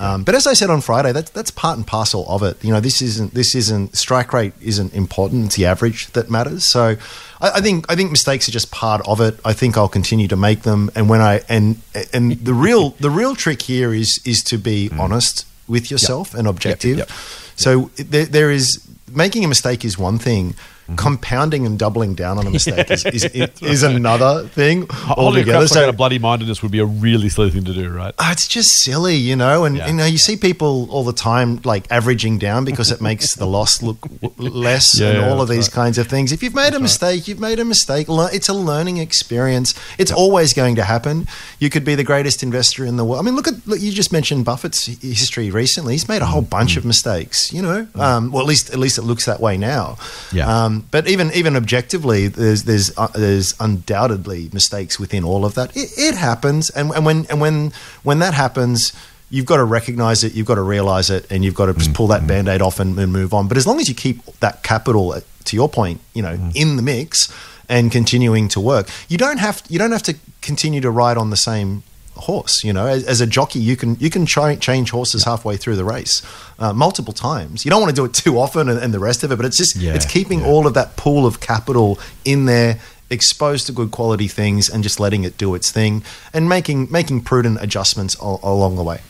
[0.00, 2.64] Um, but as I said on Friday, that's that's part and parcel of it.
[2.64, 5.44] You know, this isn't this isn't strike rate isn't important.
[5.44, 6.64] It's the average that matters.
[6.64, 6.96] So,
[7.38, 9.38] I, I, think I think mistakes are just part of it.
[9.44, 10.90] I think I'll continue to make them.
[10.94, 11.82] And when I and
[12.14, 14.98] and the real the real trick here is is to be mm.
[14.98, 16.38] honest with yourself yep.
[16.38, 16.96] and objective.
[16.96, 17.08] Yep.
[17.08, 17.16] Yep.
[17.56, 18.82] So there, there is
[19.12, 20.54] making a mistake is one thing
[20.90, 20.96] Mm-hmm.
[20.96, 23.24] Compounding and doubling down on a mistake is, is,
[23.62, 25.68] is, another thing altogether.
[25.68, 28.12] So like a bloody mindedness would be a really silly thing to do, right?
[28.18, 29.64] Oh, it's just silly, you know.
[29.64, 29.86] And yeah.
[29.86, 33.46] you know, you see people all the time like averaging down because it makes the
[33.46, 33.98] loss look
[34.36, 35.74] less, yeah, and yeah, all of these right.
[35.74, 36.32] kinds of things.
[36.32, 37.28] If you've made that's a mistake, right.
[37.28, 38.06] you've made a mistake.
[38.08, 39.74] It's a learning experience.
[39.96, 41.28] It's always going to happen.
[41.60, 43.20] You could be the greatest investor in the world.
[43.20, 45.94] I mean, look at look, you just mentioned Buffett's history recently.
[45.94, 46.78] He's made a whole bunch mm.
[46.78, 47.52] of mistakes.
[47.52, 48.00] You know, mm.
[48.00, 49.98] um, well, at least at least it looks that way now.
[50.32, 50.64] Yeah.
[50.64, 55.76] Um, but even even objectively, there's there's uh, there's undoubtedly mistakes within all of that.
[55.76, 58.92] It, it happens, and, and when and when when that happens,
[59.30, 61.94] you've got to recognize it, you've got to realize it, and you've got to just
[61.94, 62.28] pull that mm-hmm.
[62.28, 63.48] band aid off and, and, move on.
[63.48, 66.54] But as long as you keep that capital, uh, to your point, you know, mm.
[66.54, 67.32] in the mix
[67.68, 71.30] and continuing to work, you don't have you don't have to continue to ride on
[71.30, 71.82] the same
[72.16, 72.64] horse.
[72.64, 75.30] You know, as, as, a jockey, you can you can try change horses yeah.
[75.30, 76.22] halfway through the race
[76.58, 77.64] uh, multiple times.
[77.64, 79.44] You don't want to do it too often and, and the rest of it, but
[79.44, 80.46] it's just yeah, it's keeping yeah.
[80.46, 85.00] all of that pool of capital in there exposed to good quality things and just
[85.00, 89.00] letting it do its thing and making making prudent adjustments all, along the way.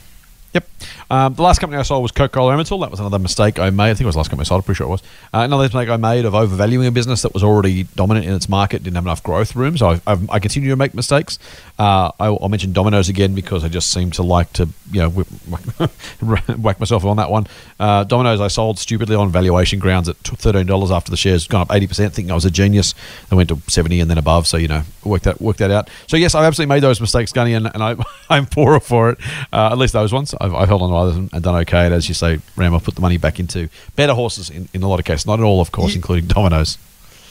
[0.53, 0.69] Yep.
[1.11, 2.81] Um, the last company I sold was Coca Cola Amatil.
[2.81, 3.91] That was another mistake I made.
[3.91, 4.61] I think it was the last company I sold.
[4.61, 5.03] I'm pretty sure it was.
[5.33, 8.49] Uh, another mistake I made of overvaluing a business that was already dominant in its
[8.49, 9.77] market, didn't have enough growth room.
[9.77, 11.39] So I, I've, i continue to make mistakes.
[11.79, 15.11] Uh, I, will mention Domino's again because I just seem to like to, you know,
[16.59, 17.47] whack myself on that one.
[17.79, 21.69] Uh, Domino's I sold stupidly on valuation grounds at $13 after the shares gone up
[21.69, 22.95] 80%, thinking I was a genius.
[23.29, 24.47] They went to 70 and then above.
[24.47, 25.91] So, you know, work that work that out.
[26.07, 27.97] So, yes, I've absolutely made those mistakes, Gunny, and, and I,
[28.31, 29.19] I'm poorer for it.
[29.53, 30.35] Uh, at least those ones.
[30.41, 31.87] I've, I've held on to others and, done okay.
[31.87, 34.83] And as you say, Ram, I've put the money back into better horses in, in
[34.83, 35.27] a lot of cases.
[35.27, 36.79] Not at all, of course, including Domino's.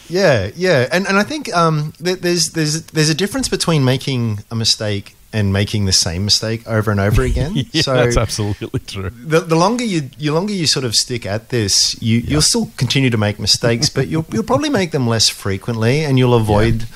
[0.10, 4.56] Yeah, yeah, and and I think um, there's there's there's a difference between making a
[4.56, 7.54] mistake and making the same mistake over and over again.
[7.54, 9.12] yeah, so that's absolutely true.
[9.12, 12.32] The, the longer you the longer you sort of stick at this, you yeah.
[12.32, 16.18] you'll still continue to make mistakes, but you'll you'll probably make them less frequently, and
[16.18, 16.82] you'll avoid.
[16.82, 16.88] Yeah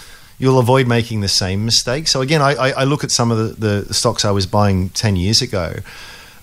[0.44, 2.06] you'll avoid making the same mistake.
[2.06, 5.16] So again, I, I look at some of the, the, stocks I was buying ten
[5.16, 5.78] years ago,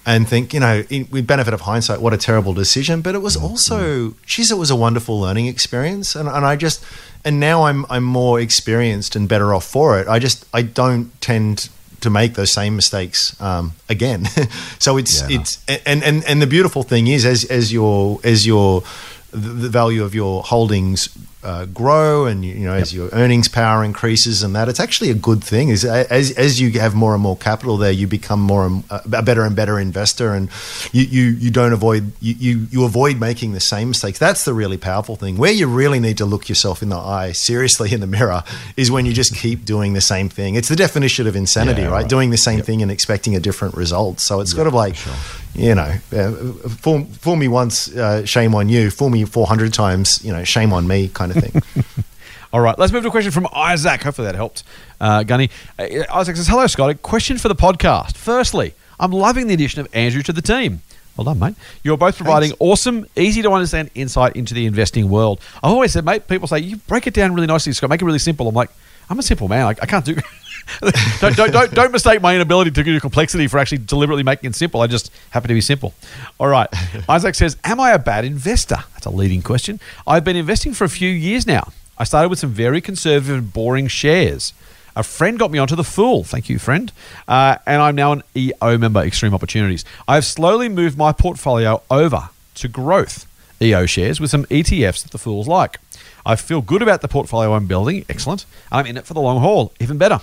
[0.06, 3.02] and think, you know, with benefit of hindsight, what a terrible decision.
[3.02, 6.82] But it was also, geez, it was a wonderful learning experience, and, and I just,
[7.26, 10.08] and now I'm I'm more experienced and better off for it.
[10.08, 11.68] I just I don't tend
[12.00, 14.24] to make those same mistakes um, again.
[14.78, 15.40] so it's yeah.
[15.40, 18.82] it's and, and and the beautiful thing is as as your as your
[19.30, 21.08] the value of your holdings
[21.42, 22.82] uh, grow and you know yep.
[22.82, 26.60] as your earnings power increases and that it's actually a good thing is as, as
[26.60, 29.56] you have more and more capital there you become more and, uh, a better and
[29.56, 30.50] better investor and
[30.92, 34.52] you you, you don't avoid you, you, you avoid making the same mistakes that's the
[34.52, 38.00] really powerful thing where you really need to look yourself in the eye seriously in
[38.00, 38.42] the mirror
[38.76, 41.88] is when you just keep doing the same thing it's the definition of insanity yeah,
[41.88, 42.02] right?
[42.02, 42.08] right?
[42.08, 42.66] doing the same yep.
[42.66, 45.14] thing and expecting a different result so it's yep, sort of like sure
[45.54, 46.32] you know, uh,
[46.68, 48.90] fool, fool me once, uh, shame on you.
[48.90, 51.62] Fool me 400 times, you know, shame on me kind of thing.
[52.52, 54.02] All right, let's move to a question from Isaac.
[54.02, 54.64] Hopefully that helped,
[55.00, 55.50] uh, Gunny.
[55.78, 56.90] Uh, Isaac says, Hello, Scott.
[56.90, 58.16] A question for the podcast.
[58.16, 60.82] Firstly, I'm loving the addition of Andrew to the team.
[61.16, 61.54] Well done, mate.
[61.84, 65.40] You're both providing awesome, easy to understand insight into the investing world.
[65.62, 68.04] I've always said, mate, people say, you break it down really nicely, Scott, make it
[68.04, 68.48] really simple.
[68.48, 68.70] I'm like,
[69.08, 69.66] I'm a simple man.
[69.66, 70.16] I, I can't do.
[71.20, 74.54] don't, don't, don't, don't mistake my inability to do complexity for actually deliberately making it
[74.54, 74.80] simple.
[74.80, 75.94] I just happen to be simple.
[76.38, 76.68] All right.
[77.08, 78.78] Isaac says, Am I a bad investor?
[78.94, 79.80] That's a leading question.
[80.06, 81.72] I've been investing for a few years now.
[81.98, 84.52] I started with some very conservative and boring shares.
[84.96, 86.24] A friend got me onto the Fool.
[86.24, 86.92] Thank you, friend.
[87.28, 89.84] Uh, and I'm now an EO member, Extreme Opportunities.
[90.08, 93.26] I've slowly moved my portfolio over to growth
[93.62, 95.78] EO shares with some ETFs that the Fools like.
[96.24, 98.04] I feel good about the portfolio I'm building.
[98.08, 98.46] Excellent.
[98.70, 99.72] I'm in it for the long haul.
[99.80, 100.20] Even better.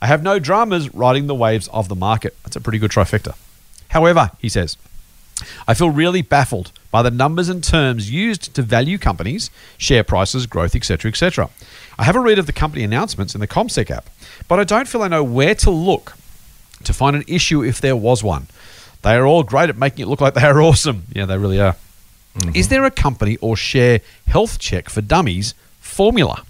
[0.00, 2.36] I have no dramas riding the waves of the market.
[2.44, 3.34] That's a pretty good trifecta.
[3.88, 4.76] However, he says,
[5.66, 10.46] I feel really baffled by the numbers and terms used to value companies, share prices,
[10.46, 11.50] growth, etc., etc.
[11.98, 14.10] I have a read of the company announcements in the CommSec app,
[14.48, 16.14] but I don't feel I know where to look
[16.84, 18.46] to find an issue if there was one.
[19.02, 21.04] They are all great at making it look like they are awesome.
[21.12, 21.76] Yeah, they really are.
[22.40, 22.56] Mm-hmm.
[22.56, 26.44] Is there a company or share health check for dummies formula?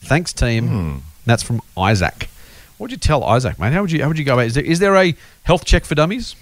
[0.00, 0.68] Thanks, team.
[0.68, 1.00] Mm.
[1.26, 2.28] That's from Isaac.
[2.76, 3.72] What would you tell Isaac, mate?
[3.72, 4.46] How would you how would you go about?
[4.46, 6.34] Is there, is there a health check for dummies?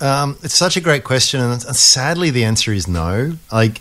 [0.00, 3.36] Um, it's such a great question, and sadly, the answer is no.
[3.52, 3.80] Like,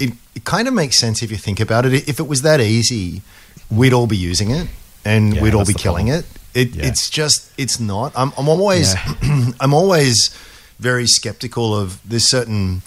[0.00, 2.08] it, it kind of makes sense if you think about it.
[2.08, 3.22] If it was that easy,
[3.70, 4.68] we'd all be using it,
[5.04, 6.24] and yeah, we'd all be killing problem.
[6.54, 6.68] it.
[6.68, 6.86] It, yeah.
[6.86, 8.12] It's just, it's not.
[8.16, 9.52] I'm, I'm always, yeah.
[9.60, 10.36] I'm always
[10.78, 12.82] very skeptical of this certain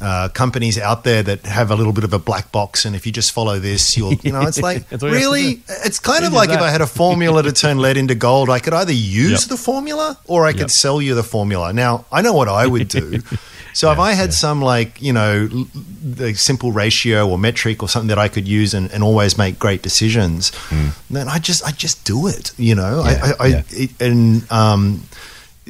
[0.00, 3.06] uh, companies out there that have a little bit of a black box, and if
[3.06, 6.60] you just follow this, you'll, you know, it's like really, it's kind of like if
[6.60, 9.48] I had a formula to turn lead into gold, I could either use yep.
[9.48, 10.70] the formula or I could yep.
[10.70, 11.72] sell you the formula.
[11.72, 13.20] Now, I know what I would do.
[13.76, 14.36] So yeah, if I had yeah.
[14.36, 18.72] some like you know the simple ratio or metric or something that I could use
[18.72, 20.96] and, and always make great decisions, mm.
[21.10, 22.58] then I just I just do it.
[22.58, 25.02] You know, yeah, I, I, I it, and um,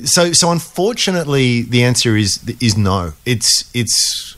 [0.04, 3.12] so so unfortunately the answer is is no.
[3.24, 4.36] It's it's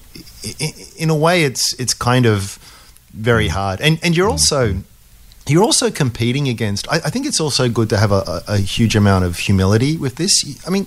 [0.96, 2.58] in a way it's it's kind of
[3.12, 4.32] very hard, and and you're hmm.
[4.32, 4.76] also
[5.46, 6.88] you're also competing against.
[6.88, 10.16] I, I think it's also good to have a, a, huge amount of humility with
[10.16, 10.44] this.
[10.66, 10.86] I mean,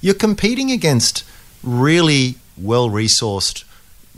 [0.00, 1.24] you're competing against
[1.64, 3.64] really well resourced,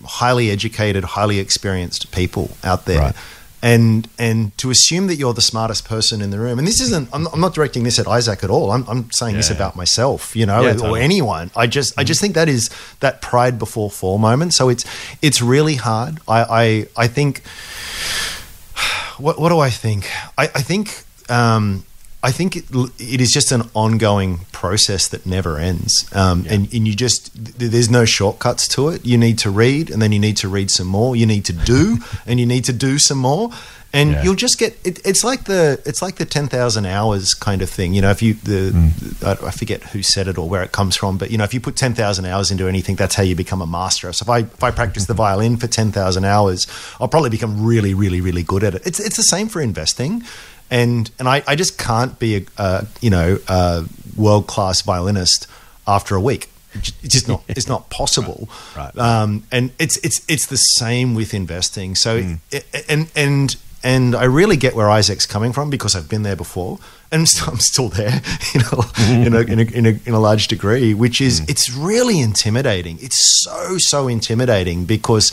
[0.04, 2.98] highly educated, highly experienced people out there.
[2.98, 3.16] Right
[3.62, 7.08] and and to assume that you're the smartest person in the room and this isn't
[7.12, 8.70] i'm, I'm not directing this at isaac at all.
[8.70, 11.00] I'm, I'm saying yeah, this about myself you know yeah, totally.
[11.00, 11.50] or anyone.
[11.56, 12.00] I just mm-hmm.
[12.00, 14.54] i just think that is that pride before fall moment.
[14.54, 14.84] So it's
[15.22, 16.18] it's really hard.
[16.28, 17.42] I i, I think
[19.18, 20.08] what, what do i think?
[20.36, 21.84] I, I think um,
[22.20, 22.64] I think it,
[22.98, 26.12] it is just an ongoing process that never ends.
[26.12, 26.54] Um, yeah.
[26.54, 29.06] and, and you just, there's no shortcuts to it.
[29.06, 31.14] You need to read, and then you need to read some more.
[31.14, 33.50] You need to do, and you need to do some more.
[33.90, 34.22] And yeah.
[34.22, 37.70] you'll just get it, it's like the it's like the ten thousand hours kind of
[37.70, 37.94] thing.
[37.94, 39.24] You know, if you the mm.
[39.26, 41.54] I, I, forget who said it or where it comes from, but you know, if
[41.54, 44.12] you put ten thousand hours into anything, that's how you become a master.
[44.12, 46.66] So if I if I practice the violin for ten thousand hours,
[47.00, 48.86] I'll probably become really really really good at it.
[48.86, 50.22] It's it's the same for investing
[50.70, 53.84] and and I, I just can't be a, a you know a
[54.16, 55.46] world class violinist
[55.86, 56.50] after a week.
[56.74, 58.48] It's just not it's not possible.
[58.76, 58.94] right.
[58.94, 59.22] right.
[59.22, 61.94] Um, and it's it's it's the same with investing.
[61.94, 62.38] So mm.
[62.50, 66.36] it, and and and I really get where Isaac's coming from because I've been there
[66.36, 66.78] before,
[67.12, 68.20] and I'm still there,
[68.54, 70.94] you know, in, a, in, a, in, a, in a large degree.
[70.94, 71.50] Which is mm.
[71.50, 72.98] it's really intimidating.
[73.00, 75.32] It's so so intimidating because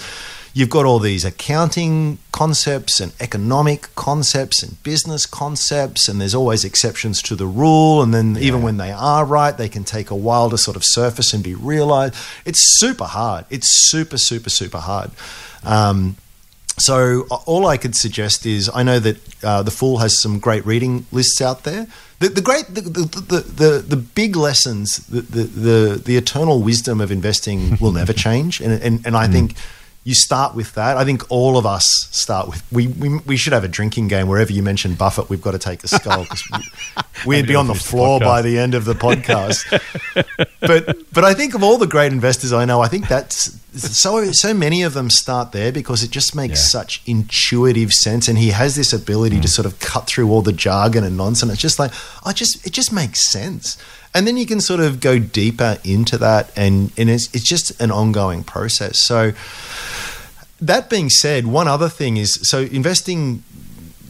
[0.55, 6.63] you've got all these accounting concepts and economic concepts and business concepts, and there's always
[6.63, 8.01] exceptions to the rule.
[8.01, 8.41] And then, yeah.
[8.41, 11.43] even when they are right, they can take a while to sort of surface and
[11.43, 12.15] be realized.
[12.45, 13.45] It's super hard.
[13.49, 15.11] It's super, super, super hard.
[15.63, 16.15] Um,
[16.77, 20.65] so all I could suggest is I know that uh, the Fool has some great
[20.65, 21.87] reading lists out there.
[22.19, 26.61] The, the great the, the, the, the, the big lessons the, the, the, the eternal
[26.61, 29.33] wisdom of investing will never change and and, and I mm.
[29.33, 29.55] think
[30.05, 30.97] you start with that.
[30.97, 34.27] I think all of us start with we we, we should have a drinking game
[34.27, 35.29] wherever you mention Buffett.
[35.29, 36.43] We've got to take a skull because
[37.25, 39.65] we, would be on the floor the by the end of the podcast.
[40.61, 44.31] but but I think of all the great investors I know, I think that's so
[44.31, 46.81] so many of them start there because it just makes yeah.
[46.81, 49.41] such intuitive sense, and he has this ability mm.
[49.41, 51.51] to sort of cut through all the jargon and nonsense.
[51.53, 51.91] It's just like
[52.23, 53.75] I just it just makes sense
[54.15, 57.79] and then you can sort of go deeper into that and, and it's, it's just
[57.81, 58.97] an ongoing process.
[58.97, 59.33] So
[60.61, 63.43] that being said one other thing is so investing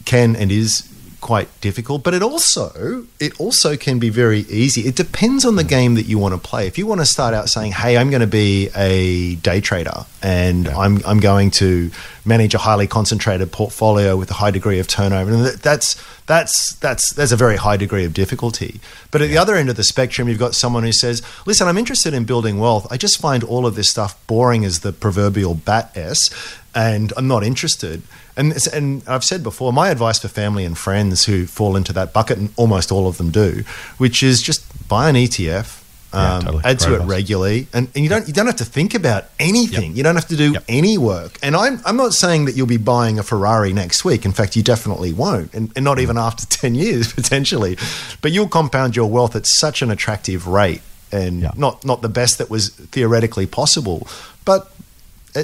[0.04, 0.88] can and is
[1.20, 4.82] quite difficult, but it also it also can be very easy.
[4.82, 5.68] It depends on the hmm.
[5.68, 6.66] game that you want to play.
[6.66, 10.06] If you want to start out saying, "Hey, I'm going to be a day trader
[10.22, 11.90] and I'm I'm going to
[12.24, 17.14] manage a highly concentrated portfolio with a high degree of turnover," and that's that's that's
[17.14, 18.80] there's a very high degree of difficulty.
[19.10, 21.78] But at the other end of the spectrum, you've got someone who says, "Listen, I'm
[21.78, 22.86] interested in building wealth.
[22.90, 26.30] I just find all of this stuff boring as the proverbial bat s,
[26.74, 28.02] and I'm not interested."
[28.36, 32.12] And and I've said before, my advice for family and friends who fall into that
[32.12, 33.64] bucket, and almost all of them do,
[33.98, 35.82] which is just buy an ETF.
[36.14, 36.62] Yeah, Um, totally.
[36.64, 39.90] Add to it regularly, and, and you don't you don't have to think about anything.
[39.90, 39.96] Yep.
[39.96, 40.64] You don't have to do Yep.
[40.68, 41.38] any work.
[41.42, 44.24] And I'm I'm not saying that you'll be buying a Ferrari next week.
[44.24, 45.90] In fact, you definitely won't, and, and Mm.
[45.90, 47.76] not even after ten years potentially.
[48.22, 51.50] But you'll compound your wealth at such an attractive rate, and Yeah.
[51.56, 54.06] not not the best that was theoretically possible,
[54.44, 54.70] but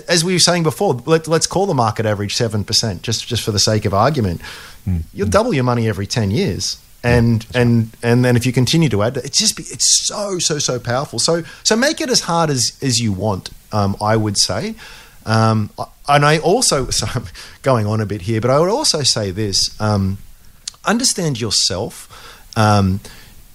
[0.09, 3.43] as we were saying before, let, let's call the market average seven percent, just just
[3.43, 4.41] for the sake of argument.
[5.15, 9.03] You'll double your money every ten years, and and and then if you continue to
[9.03, 11.19] add, it's just it's so so so powerful.
[11.19, 13.51] So so make it as hard as as you want.
[13.73, 14.75] Um, I would say.
[15.25, 15.71] Um,
[16.09, 17.27] and I also, so I'm
[17.63, 20.19] going on a bit here, but I would also say this um,
[20.85, 22.09] understand yourself.
[22.57, 23.01] Um,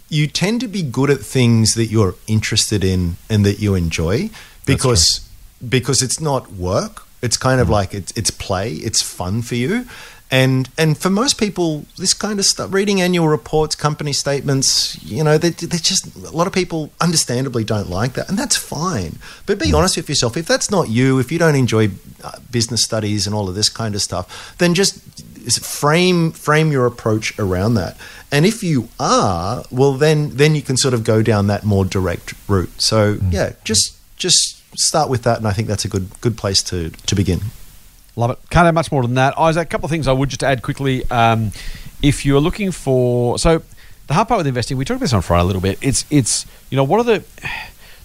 [0.09, 4.29] you tend to be good at things that you're interested in and that you enjoy
[4.65, 5.26] because
[5.67, 7.03] because it's not work.
[7.21, 7.71] It's kind of mm.
[7.71, 8.73] like it's it's play.
[8.73, 9.85] It's fun for you.
[10.29, 15.23] And and for most people, this kind of stuff, reading annual reports, company statements, you
[15.23, 19.19] know, they they just a lot of people understandably don't like that, and that's fine.
[19.45, 19.77] But be mm.
[19.77, 20.35] honest with yourself.
[20.35, 21.91] If that's not you, if you don't enjoy
[22.23, 24.99] uh, business studies and all of this kind of stuff, then just
[25.63, 27.95] frame frame your approach around that.
[28.29, 31.85] And if you are, well, then then you can sort of go down that more
[31.85, 32.81] direct route.
[32.81, 33.31] So mm.
[33.31, 36.89] yeah, just just start with that, and I think that's a good good place to
[36.89, 37.41] to begin.
[38.15, 38.39] Love it.
[38.49, 39.37] Can't add much more than that.
[39.37, 41.09] Isaac, a couple of things I would just add quickly.
[41.11, 41.51] Um,
[42.01, 43.61] if you're looking for so
[44.07, 45.77] the hard part with investing, we talked about this on Friday a little bit.
[45.81, 47.23] It's it's you know what are the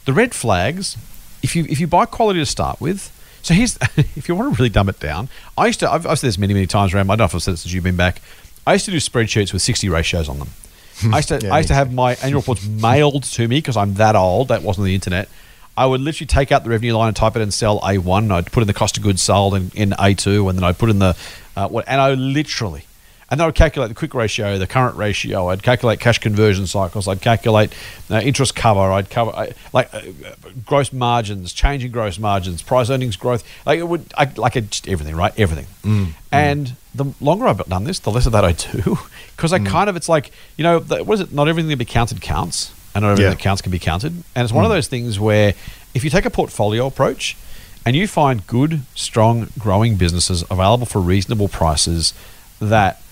[0.05, 0.97] the red flags?
[1.43, 3.11] If you if you buy quality to start with.
[3.43, 5.29] So here's if you want to really dumb it down.
[5.57, 7.11] I used to I've, I've said this many many times around.
[7.11, 8.21] I don't know if I've said it since you've been back.
[8.67, 10.49] I used to do spreadsheets with 60 ratios on them.
[11.13, 13.77] I used to Yeah, I used to have my annual reports mailed to me because
[13.77, 14.49] I'm that old.
[14.49, 15.29] That wasn't the internet.
[15.77, 18.31] I would literally take out the revenue line and type it in cell A1.
[18.31, 20.91] I'd put in the cost of goods sold in, in A2, and then I'd put
[20.91, 21.17] in the
[21.57, 22.85] uh, what, and I literally,
[23.31, 25.49] and then I would calculate the quick ratio, the current ratio.
[25.49, 27.09] I'd calculate cash conversion cycles.
[27.09, 27.73] I'd calculate
[28.11, 28.81] uh, interest cover.
[28.81, 30.03] I'd cover I, like uh,
[30.67, 33.43] gross margins, changing gross margins, price earnings growth.
[33.65, 35.33] Like it would, I, like it, just everything, right?
[35.39, 35.67] Everything.
[36.31, 38.99] And the longer I've done this, the less of that I do,
[39.37, 41.33] because I kind of it's like you know the, what is it?
[41.33, 43.37] Not everything that be counted counts and not everything Yeah.
[43.37, 44.13] that counts can be counted.
[44.35, 44.77] And it's one of hmm.
[44.77, 45.55] those things where
[45.95, 47.37] if you take a portfolio approach
[47.85, 52.15] and you find good, strong, growing businesses available for reasonable prices
[52.61, 53.03] that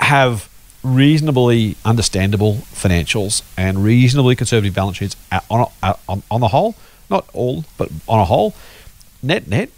[0.00, 0.48] have
[0.82, 5.16] reasonably understandable financials and reasonably conservative balance sheets
[5.50, 5.66] on,
[6.08, 6.74] on, on the whole,
[7.08, 8.54] not all, but on a whole,
[9.22, 9.68] net net,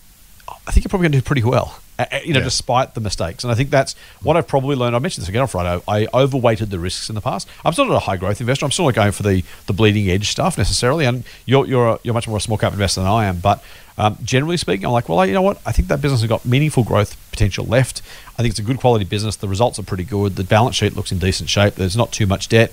[0.49, 1.82] I think you're probably going to do pretty well.
[2.25, 2.45] You know, Yeah.
[2.45, 4.95] despite the mistakes, and I think that's what I've probably learned.
[4.97, 5.83] I mentioned this again on Friday.
[5.89, 7.49] I overweighted the risks in the past.
[7.65, 8.65] I'm still not a high growth investor.
[8.65, 11.05] I'm still not going for the, the bleeding edge stuff necessarily.
[11.05, 13.39] And you're you're a, you're much more a small cap investor than I am.
[13.39, 13.63] But
[13.99, 15.61] um, generally speaking, I'm like, well, you know what?
[15.67, 18.01] I think that business has got meaningful growth potential left.
[18.39, 19.37] I think it's a good quality business.
[19.37, 20.37] The results are pretty good.
[20.37, 21.75] The balance sheet looks in decent shape.
[21.75, 22.73] There's not too much debt.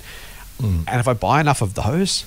[0.62, 2.26] And if I buy enough of those,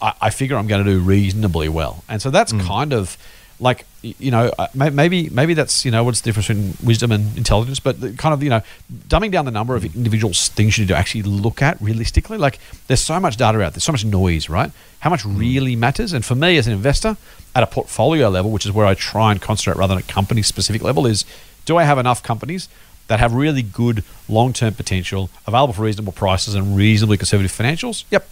[0.00, 2.02] I, I figure I'm going to do reasonably well.
[2.08, 3.16] And so that's kind of
[3.62, 7.36] like you know uh, maybe maybe that's you know what's the difference between wisdom and
[7.38, 8.60] intelligence, but the kind of you know
[9.08, 12.36] dumbing down the number of individual things you need to actually look at realistically.
[12.36, 14.72] Like there's so much data out there, so much noise, right?
[15.00, 16.12] How much really matters?
[16.12, 17.16] And for me as an investor
[17.54, 20.42] at a portfolio level, which is where I try and concentrate rather than a company
[20.42, 21.24] specific level, is
[21.64, 22.68] do I have enough companies
[23.06, 28.04] that have really good long term potential, available for reasonable prices, and reasonably conservative financials?
[28.10, 28.28] Yep.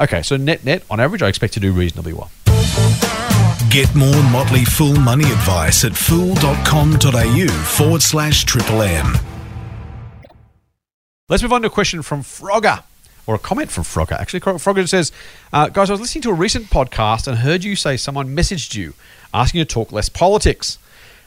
[0.00, 2.30] Okay, so net net, on average, I expect to do reasonably well.
[3.70, 9.16] Get more Motley Fool money advice at fool.com.au forward slash triple M.
[11.28, 12.82] Let's move on to a question from Frogger,
[13.28, 14.18] or a comment from Frogger.
[14.18, 15.12] Actually, Frogger says,
[15.52, 18.74] uh, Guys, I was listening to a recent podcast and heard you say someone messaged
[18.74, 18.94] you
[19.32, 20.76] asking you to talk less politics.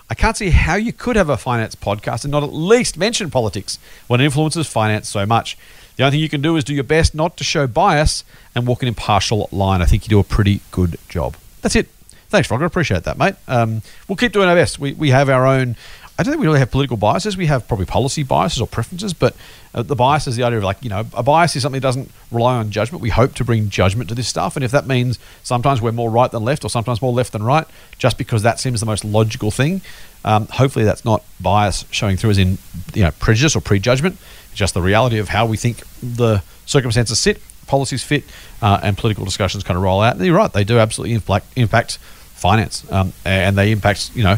[0.10, 3.32] I can't see how you could have a finance podcast and not at least mention
[3.32, 5.58] politics when it influences finance so much.
[5.96, 8.68] The only thing you can do is do your best not to show bias and
[8.68, 9.82] walk an impartial line.
[9.82, 11.38] I think you do a pretty good job.
[11.62, 11.88] That's it.
[12.34, 12.66] Thanks, Frogger.
[12.66, 13.36] Appreciate that, mate.
[13.48, 14.80] Um, we'll keep doing our best.
[14.80, 15.76] We, we have our own.
[16.18, 17.38] I don't think we really have political biases.
[17.38, 19.36] We have probably policy biases or preferences, but
[19.76, 21.88] uh, the bias is the idea of like, you know, a bias is something that
[21.88, 23.04] doesn't rely on judgment.
[23.04, 24.56] We hope to bring judgment to this stuff.
[24.56, 27.44] And if that means sometimes we're more right than left or sometimes more left than
[27.44, 27.68] right,
[28.00, 29.82] just because that seems the most logical thing,
[30.26, 32.58] Um, hopefully, that's not bias showing through as in
[32.96, 34.18] you know prejudice or prejudgment.
[34.50, 38.24] It's just the reality of how we think the circumstances sit, policies fit,
[38.62, 40.16] uh, and political discussions kind of roll out.
[40.16, 42.00] And you're right; they do absolutely impact, impact
[42.48, 44.12] finance, um, and they impact.
[44.16, 44.38] You know,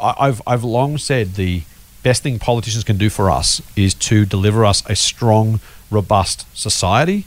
[0.00, 1.62] I've I've long said the
[2.02, 7.26] best thing politicians can do for us is to deliver us a strong, robust society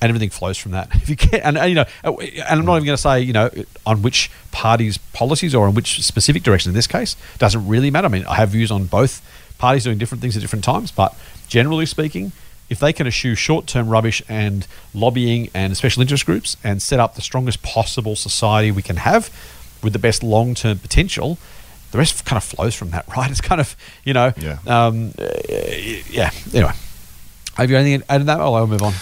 [0.00, 0.88] and everything flows from that.
[1.02, 3.32] If you can, and, and, you know, and I'm not even going to say you
[3.32, 3.50] know
[3.86, 6.70] on which party's policies or in which specific direction.
[6.70, 8.06] In this case, doesn't really matter.
[8.06, 9.20] I mean, I have views on both
[9.58, 11.14] parties doing different things at different times, but
[11.48, 12.32] generally speaking,
[12.72, 17.14] if they can eschew short-term rubbish and lobbying and special interest groups and set up
[17.14, 19.30] the strongest possible society we can have
[19.82, 21.38] with the best long-term potential,
[21.92, 23.30] the rest kind of flows from that, right?
[23.30, 24.58] It's kind of you know, Yeah.
[24.66, 25.12] um,
[26.10, 26.30] yeah.
[26.52, 26.72] Anyway,
[27.56, 28.40] have you anything to add to that?
[28.40, 28.94] I'll move on.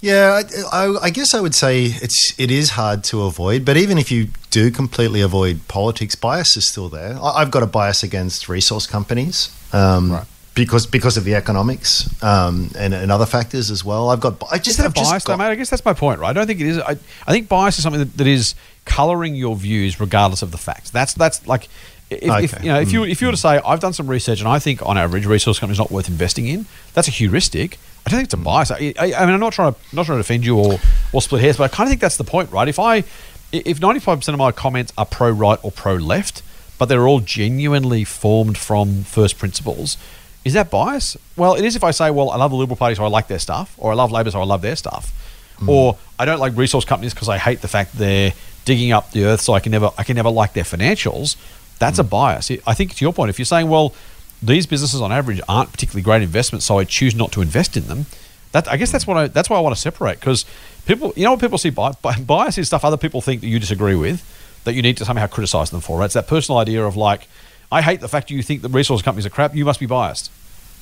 [0.00, 0.40] Yeah,
[0.72, 3.64] I, I, I guess I would say it's it is hard to avoid.
[3.64, 7.18] But even if you do completely avoid politics, bias is still there.
[7.20, 10.26] I, I've got a bias against resource companies um, Right.
[10.58, 14.10] Because because of the economics um, and, and other factors as well.
[14.10, 15.46] I've got I Is just that I've just bias, though, mate?
[15.46, 16.30] I guess that's my point, right?
[16.30, 16.78] I don't think it is.
[16.78, 16.96] I,
[17.26, 18.54] I think bias is something that, that is
[18.84, 20.90] colouring your views regardless of the facts.
[20.90, 21.68] That's that's like.
[22.10, 22.46] If, if, Okay.
[22.46, 22.62] Mm.
[22.64, 24.58] you know, if you if you were to say I've done some research and I
[24.58, 27.78] think on average resource companies not worth investing in, that's a heuristic.
[28.06, 28.70] I don't think it's a bias.
[28.70, 30.78] I, I, I mean, I'm not trying to not trying to defend you or
[31.12, 32.66] or split hairs, but I kind of think that's the point, right?
[32.66, 33.04] If I
[33.52, 36.42] if 95 percent of my comments are pro right or pro left,
[36.78, 39.98] but they're all genuinely formed from first principles,
[40.44, 41.16] is that bias?
[41.36, 43.28] Well, it is if I say, well, I love the Liberal Party, so I like
[43.28, 45.12] their stuff, or I love Labor, so I love their stuff,
[45.58, 45.68] hmm.
[45.68, 48.32] or I don't like resource companies because I hate the fact they're
[48.64, 51.36] digging up the earth, so I can never, I can never like their financials.
[51.78, 52.08] That's a hmm.
[52.08, 52.50] bias.
[52.66, 53.94] I think to your point, if you're saying, well,
[54.42, 57.86] these businesses on average aren't particularly great investments, so I choose not to invest in
[57.86, 58.06] them.
[58.52, 60.46] That I guess that's what I, that's why I want to separate because
[60.86, 63.58] people, you know, what people see bias, bias is stuff other people think that you
[63.58, 64.24] disagree with
[64.64, 65.98] that you need to somehow criticize them for.
[65.98, 66.06] Right?
[66.06, 67.28] It's that personal idea of like,
[67.70, 69.54] I hate the fact you think that resource companies are crap.
[69.54, 70.30] You must be biased.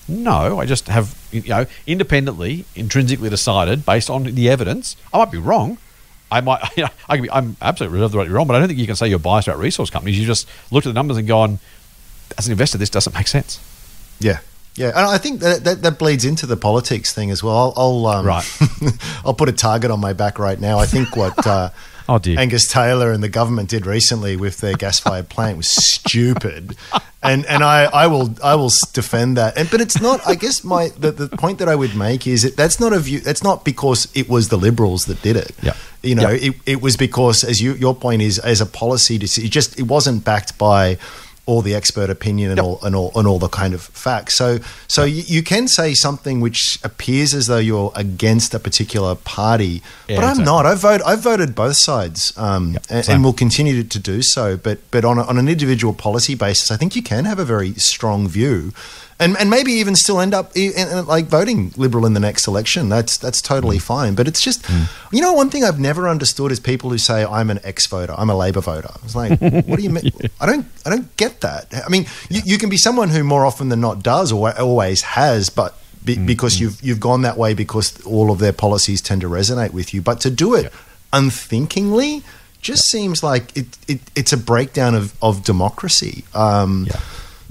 [0.08, 4.96] No, I just have you know independently, intrinsically decided based on the evidence.
[5.12, 5.78] I might be wrong.
[6.30, 8.56] I might, you know, I be, I'm absolutely reserved the right to be wrong, but
[8.56, 10.18] I don't think you can say you're biased about resource companies.
[10.18, 11.58] You just looked at the numbers and gone,
[12.38, 13.60] as an investor, this doesn't make sense.
[14.20, 14.38] Yeah.
[14.76, 17.72] Yeah, and I think that, that that bleeds into the politics thing as well.
[17.76, 18.58] I'll, I'll um, Right.
[19.24, 20.78] I'll put a target on my back right now.
[20.78, 21.70] I think what uh,
[22.08, 22.38] Oh, dear.
[22.38, 26.76] Angus Taylor and the government did recently with their gas-fired plant was stupid,
[27.22, 29.56] and and I, I will I will defend that.
[29.58, 30.20] And, but it's not.
[30.26, 32.98] I guess my the, the point that I would make is that that's not a
[33.00, 33.20] view.
[33.20, 35.52] That's not because it was the Liberals that did it.
[35.62, 35.74] Yeah.
[36.02, 36.50] You know, Yeah.
[36.50, 39.78] it, it was because, as you, your point is, as a policy, to it just
[39.78, 40.98] it wasn't backed by
[41.46, 42.64] all the expert opinion and Yep.
[42.66, 44.34] all and all and all the kind of facts.
[44.36, 49.14] So so you, you can say something which appears as though you're against a particular
[49.14, 50.44] party, Yeah, but I'm exactly.
[50.44, 50.66] not.
[50.66, 51.02] I've voted.
[51.06, 53.14] I've voted both sides, um, and, same.
[53.16, 54.56] and will continue to, to do so.
[54.56, 57.44] But but on a, on an individual policy basis, I think you can have a
[57.44, 58.72] very strong view.
[59.18, 60.52] And, and maybe even still end up
[61.06, 62.90] like voting liberal in the next election.
[62.90, 63.82] That's that's totally mm.
[63.82, 64.14] fine.
[64.14, 64.88] But it's just, mm.
[65.10, 68.14] you know, one thing I've never understood is people who say I'm an ex voter,
[68.16, 68.90] I'm a Labor voter.
[69.04, 70.10] It's like, what do you mean?
[70.38, 71.72] I don't I don't get that.
[71.74, 75.00] I mean, you, you can be someone who more often than not does or always
[75.02, 79.00] has, but be, mm, because you've you've gone that way because all of their policies
[79.00, 80.02] tend to resonate with you.
[80.02, 80.70] But to do it
[81.12, 82.22] unthinkingly
[82.60, 86.24] just seems like it, it it's a breakdown of of democracy.
[86.34, 87.00] Um, Yeah.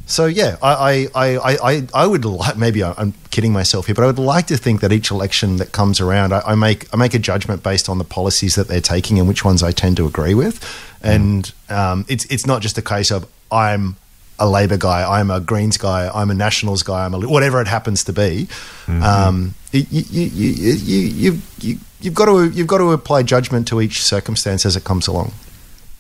[0.06, 3.96] So yeah, I I, I, I, I would like maybe I, am kidding myself here,
[3.96, 6.94] but I would like to think that each election that comes around, I, I, make
[6.94, 9.72] I make a judgment based on the policies that they're taking and which ones I
[9.72, 10.64] tend to agree with,
[11.02, 11.76] and mm.
[11.76, 13.96] um, it's it's not just a case of I'm
[14.38, 17.68] a Labor guy, I'm a Greens guy, I'm a Nationals guy, I'm a whatever it
[17.68, 18.48] happens to be.
[18.86, 19.02] Mm-hmm.
[19.02, 23.68] Um, you, you, you, you, you, you, you've got to you've got to apply judgment
[23.70, 25.34] to each circumstance as it comes along.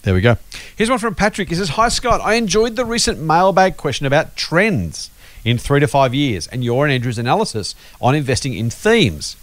[0.05, 0.37] There we go.
[0.75, 1.49] Here's one from Patrick.
[1.49, 2.21] He says, Hi, Scott.
[2.21, 5.09] I enjoyed the recent mailbag question about trends
[5.43, 9.35] in three to five years and your and Andrew's analysis on investing in themes.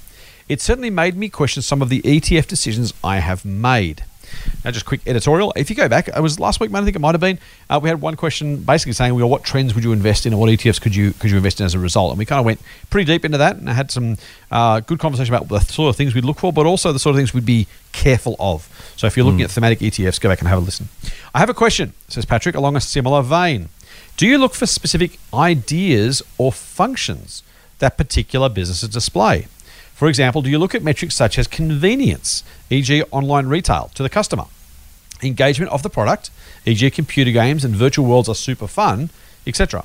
[0.48, 4.04] It certainly made me question some of the ETF decisions I have made.
[4.64, 5.52] Now, just quick editorial.
[5.56, 6.82] If you go back, it was last week, man.
[6.82, 7.38] I think it might have been.
[7.68, 10.40] Uh, we had one question basically saying, "Well, what trends would you invest in, and
[10.40, 12.44] what ETFs could you could you invest in as a result?" And we kind of
[12.44, 12.60] went
[12.90, 14.16] pretty deep into that, and I had some
[14.50, 17.14] uh, good conversation about the sort of things we'd look for, but also the sort
[17.14, 18.68] of things we'd be careful of.
[18.96, 20.88] So, if you're looking at thematic ETFs, go back and have a listen.
[21.34, 23.68] I have a question, says Patrick, along a similar vein.
[24.16, 27.42] Do you look for specific ideas or functions
[27.78, 29.46] that particular businesses display?
[30.02, 34.08] For example, do you look at metrics such as convenience, e.g., online retail to the
[34.08, 34.46] customer,
[35.22, 36.30] engagement of the product,
[36.66, 39.10] e.g., computer games and virtual worlds are super fun,
[39.46, 39.84] etc.?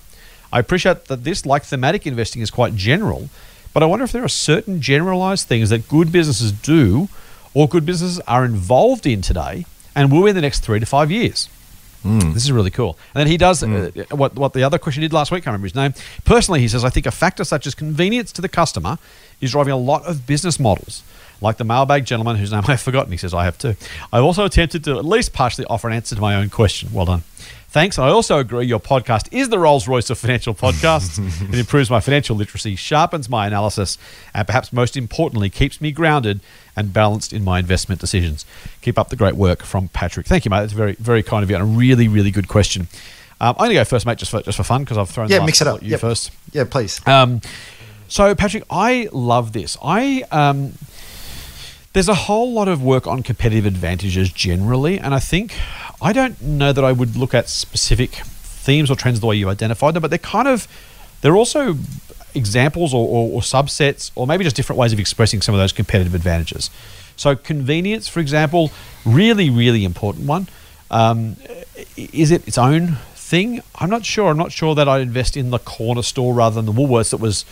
[0.52, 3.30] I appreciate that this, like thematic investing, is quite general,
[3.76, 7.10] but I wonder if there are certain generalized things that good businesses do
[7.54, 10.88] or good businesses are involved in today and will be in the next three to
[10.88, 11.48] five years.
[12.34, 12.98] This is really cool.
[13.14, 15.44] And then he does uh, what what the other question did last week.
[15.44, 15.94] I can't remember his name.
[16.26, 18.98] Personally, he says I think a factor such as convenience to the customer
[19.42, 21.04] is driving a lot of business models.
[21.40, 23.12] Like the mailbag gentleman whose name I've forgotten.
[23.12, 23.76] He says I have too.
[24.12, 26.90] I've also attempted to at least partially offer an answer to my own question.
[26.92, 27.24] Well done.
[27.70, 28.00] Thanks.
[28.00, 31.20] I also agree your podcast is the Rolls Royce of financial podcasts.
[31.54, 33.98] it improves my financial literacy, sharpens my analysis,
[34.34, 36.40] and perhaps most importantly, keeps me grounded
[36.76, 38.46] and balanced in my investment decisions.
[38.82, 40.26] Keep up the great work from Patrick.
[40.26, 40.62] Thank you, mate.
[40.62, 42.88] That's very, very kind of you and a really, really good question.
[43.40, 45.30] Um, I'm going to go first, mate, just for, just for fun because I've thrown
[45.30, 45.84] Yeah, the mix it up.
[45.84, 46.00] You Yep.
[46.00, 46.32] first.
[46.54, 47.06] Yeah, please.
[47.06, 47.42] Um,
[48.08, 49.78] so, Patrick, I love this.
[49.84, 50.74] I um,
[51.94, 55.56] there's a whole lot of work on competitive advantages generally, and I think
[56.02, 59.50] I don't know that I would look at specific themes or trends the way you
[59.50, 60.68] identified them, but they're kind of
[61.22, 61.78] they're also
[62.36, 65.74] examples or, or, or subsets, or maybe just different ways of expressing some of those
[65.74, 66.70] competitive advantages.
[67.16, 68.72] So, convenience, for example,
[69.04, 70.48] really, really important one.
[70.92, 71.38] Um,
[71.98, 73.62] is it its own thing?
[73.76, 74.30] I'm not sure.
[74.30, 77.18] I'm not sure that I'd invest in the corner store rather than the Woolworths that
[77.18, 77.44] was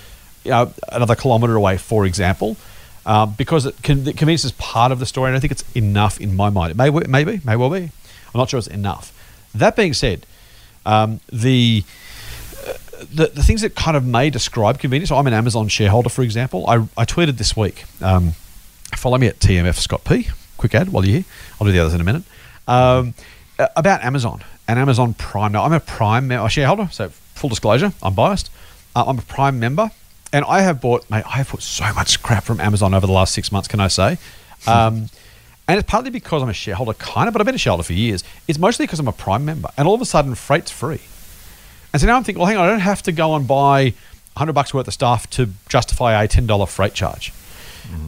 [0.51, 2.57] know, another kilometre away, for example,
[3.05, 6.19] um, because it the convenience is part of the story, and I think it's enough
[6.19, 6.71] in my mind.
[6.71, 7.83] It may, maybe, may well be.
[7.83, 9.11] I'm not sure it's enough.
[9.53, 10.25] That being said,
[10.85, 11.83] um, the
[13.13, 15.11] the, the things that kind of may describe convenience.
[15.11, 16.67] I'm an Amazon shareholder, for example.
[16.67, 17.85] I, I tweeted this week.
[18.01, 18.31] Um,
[18.95, 20.29] follow me at TMF Scott P.
[20.57, 21.25] Quick ad while you're here.
[21.59, 22.23] I'll do the others in a minute.
[22.67, 23.13] Um,
[23.59, 25.51] uh, about Amazon and Amazon Prime.
[25.51, 28.49] Now, I'm a Prime shareholder, so full disclosure, I'm biased.
[28.95, 29.91] Uh, I'm a Prime member,
[30.35, 33.13] and I have bought, mate, I have bought so much crap from Amazon over the
[33.13, 34.17] last six months, can I say?
[34.67, 35.09] Um,
[35.67, 37.93] and it's partly because I'm a shareholder, kind of, but I've been a shareholder for
[37.93, 38.23] years.
[38.47, 41.01] It's mostly because I'm a Prime member, and all of a sudden, freight's free.
[41.93, 43.93] And so now I'm thinking, well, hang on, I don't have to go and buy
[44.33, 47.31] 100 bucks worth of stuff to justify a $10 freight charge.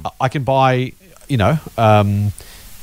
[0.05, 0.93] I- I can buy,
[1.27, 2.33] you know, um,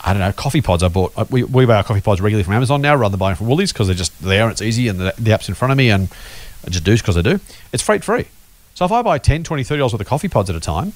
[0.04, 0.82] I don't know, coffee pods.
[0.84, 3.34] I bought, we, we buy our coffee pods regularly from Amazon now rather than buying
[3.36, 5.72] from Woolies because they're just there and it's easy and the, the app's in front
[5.72, 6.08] of me and
[6.64, 7.40] I just do because I do.
[7.72, 8.26] It's freight free.
[8.74, 10.92] So if I buy 10, 20, 30 dollars worth of coffee pods at a time,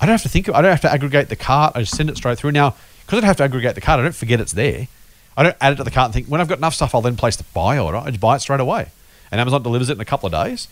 [0.00, 1.72] I don't have to think, I don't have to aggregate the cart.
[1.74, 2.52] I just send it straight through.
[2.52, 4.88] Now, because I don't have to aggregate the cart, I don't forget it's there.
[5.36, 7.00] I don't add it to the cart and think, when I've got enough stuff, I'll
[7.00, 7.98] then place the buy order.
[7.98, 8.88] I just buy it straight away.
[9.32, 10.68] And Amazon delivers it in a couple of days.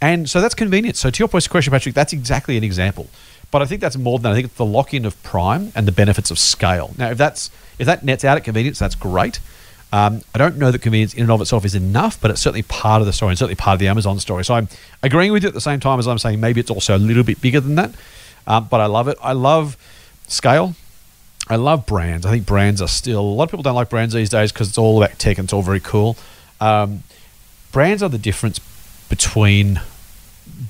[0.00, 0.96] And so that's convenient.
[0.96, 3.08] So to your question, Patrick, that's exactly an example.
[3.52, 4.30] But I think that's more than that.
[4.30, 6.94] I think it's the lock-in of Prime and the benefits of scale.
[6.98, 9.38] Now, if that's if that nets out at convenience, that's great.
[9.92, 12.62] Um, I don't know that convenience in and of itself is enough, but it's certainly
[12.62, 14.42] part of the story and certainly part of the Amazon story.
[14.44, 14.68] So I'm
[15.02, 17.22] agreeing with you at the same time as I'm saying maybe it's also a little
[17.22, 17.94] bit bigger than that.
[18.46, 19.18] Um, but I love it.
[19.22, 19.76] I love
[20.28, 20.74] scale.
[21.48, 22.24] I love brands.
[22.24, 24.68] I think brands are still a lot of people don't like brands these days because
[24.68, 26.16] it's all about tech and it's all very cool.
[26.60, 27.02] Um,
[27.70, 28.60] brands are the difference
[29.08, 29.80] between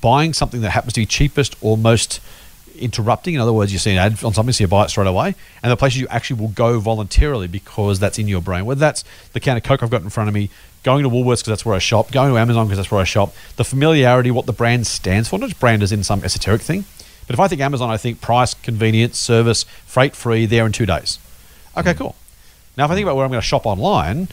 [0.01, 2.19] buying something that happens to be cheapest or most
[2.77, 3.35] interrupting.
[3.35, 5.35] In other words, you see an ad on something, so you buy it straight away,
[5.61, 8.65] and the places you actually will go voluntarily because that's in your brain.
[8.65, 9.03] Whether that's
[9.33, 10.49] the can of Coke I've got in front of me,
[10.83, 13.05] going to Woolworths because that's where I shop, going to Amazon because that's where I
[13.05, 16.61] shop, the familiarity, what the brand stands for, not just brand as in some esoteric
[16.61, 16.85] thing.
[17.25, 20.85] But if I think Amazon, I think price, convenience, service, freight free, there in two
[20.85, 21.19] days.
[21.77, 21.97] Okay, hmm.
[21.97, 22.15] cool.
[22.77, 24.27] Now, if I think about where I'm going to shop online,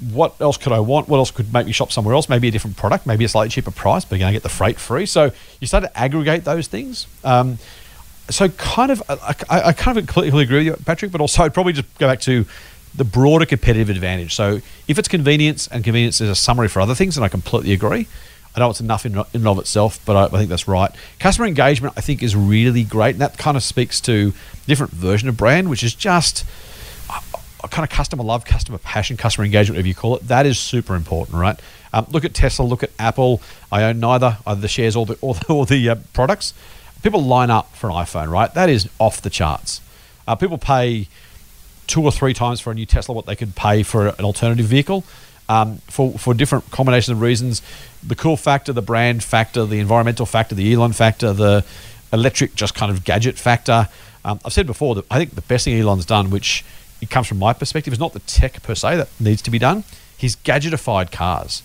[0.00, 1.08] what else could I want?
[1.08, 2.28] What else could make me shop somewhere else?
[2.28, 4.48] Maybe a different product, maybe a slightly cheaper price, but you're going to get the
[4.48, 5.06] freight free.
[5.06, 5.30] So
[5.60, 7.06] you start to aggregate those things.
[7.24, 7.58] Um,
[8.30, 11.54] so kind of, I, I, kind of completely agree with you, Patrick, but also I'd
[11.54, 12.44] probably just go back to
[12.94, 14.34] the broader competitive advantage.
[14.34, 17.72] So if it's convenience and convenience is a summary for other things, and I completely
[17.72, 18.06] agree.
[18.54, 20.90] I know it's enough in, in and of itself, but I, I think that's right.
[21.18, 24.32] Customer engagement, I think, is really great, and that kind of speaks to
[24.66, 26.44] different version of brand, which is just
[27.70, 30.28] kind of customer love, customer passion, customer engagement, whatever you call it.
[30.28, 31.58] That is super important, right?
[31.92, 33.40] Um, look at Tesla, look at Apple.
[33.72, 36.54] I own neither, either the shares or the or the, or the uh, products.
[37.02, 38.52] People line up for an iPhone, right?
[38.54, 39.80] That is off the charts.
[40.26, 41.08] Uh, people pay
[41.86, 44.66] two or three times for a new Tesla what they could pay for an alternative
[44.66, 45.04] vehicle.
[45.50, 47.62] Um, for, for different combinations of reasons,
[48.06, 51.64] the cool factor, the brand factor, the environmental factor, the Elon factor, the
[52.12, 53.88] electric just kind of gadget factor.
[54.26, 56.66] Um, I've said before that I think the best thing Elon's done, which
[57.00, 59.58] it comes from my perspective, is not the tech per se that needs to be
[59.58, 59.84] done.
[60.16, 61.62] He's gadgetified cars.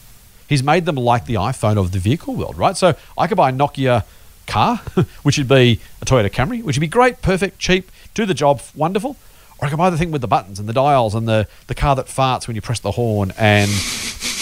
[0.48, 2.78] He's made them like the iPhone of the vehicle world, right?
[2.78, 4.04] So I could buy a Nokia
[4.46, 4.78] car,
[5.24, 8.62] which would be a Toyota Camry, which would be great, perfect, cheap, do the job,
[8.76, 9.16] wonderful.
[9.60, 11.76] Or I could buy the thing with the buttons and the dials and the, the
[11.76, 13.34] car that farts when you press the horn.
[13.38, 13.72] And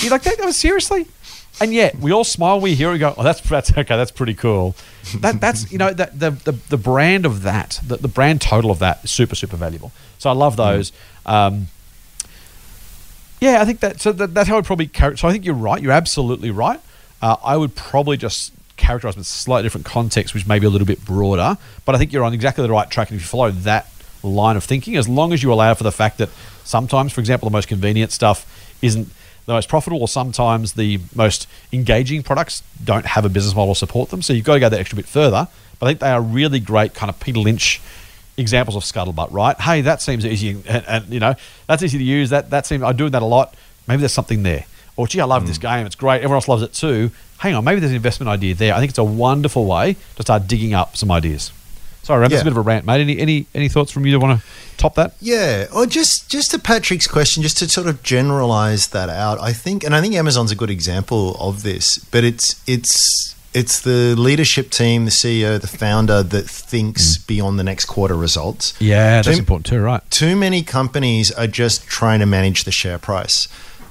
[0.02, 1.08] you're like, that, seriously?
[1.60, 4.34] And yet we all smile, we hear we go, oh, that's, that's okay, that's pretty
[4.34, 4.76] cool.
[5.20, 8.72] That, that's, you know, that, the, the, the brand of that, the, the brand total
[8.72, 9.92] of that is super, super valuable.
[10.22, 10.92] So I love those.
[11.26, 11.68] Um,
[13.40, 15.22] yeah, I think that so that, that's how I'd probably characterize.
[15.22, 15.82] So I think you're right.
[15.82, 16.80] You're absolutely right.
[17.24, 20.70] Uh, I would probably just characterize with a slightly different context, which may be a
[20.70, 21.58] little bit broader.
[21.86, 23.10] But I think you're on exactly the right track.
[23.10, 23.88] And if you follow that
[24.22, 26.30] line of thinking, as long as you allow for the fact that
[26.64, 28.46] sometimes, for example, the most convenient stuff
[28.84, 29.10] isn't
[29.48, 33.80] the most profitable, or sometimes the most engaging products don't have a business model to
[33.80, 34.22] support them.
[34.22, 35.48] So you've got to go that extra bit further.
[35.80, 37.82] But I think they are really great kind of Peter Lynch
[38.38, 39.60] examples of scuttlebutt, right?
[39.60, 41.36] Hey, that seems easy, and, and you know
[41.68, 42.30] that's easy to use.
[42.30, 43.56] That that seems I'm doing that a lot.
[43.88, 44.66] Maybe there's something there.
[44.98, 45.64] Or gee, I love this hmm.
[45.64, 45.86] game.
[45.86, 46.18] It's great.
[46.18, 47.12] Everyone else loves it too.
[47.40, 48.74] Hang on, maybe there's an investment idea there.
[48.74, 51.52] I think it's a wonderful way to start digging up some ideas.
[52.04, 52.42] Sorry, Ram, that's Yeah.
[52.42, 53.02] a bit of a rant, mate.
[53.02, 54.46] Any any any thoughts from you that want to
[54.78, 55.14] top that?
[55.22, 59.40] Yeah, or just just to Patrick's question, just to sort of generalize that out.
[59.40, 62.00] I think, and I think Amazon's a good example of this.
[62.00, 67.64] But it's it's it's the leadership team, the CEO, the founder that thinks beyond the
[67.64, 68.74] next quarter results.
[68.80, 70.02] Yeah, that's Too- important too, right?
[70.10, 73.48] Too many companies are just trying to manage the share price.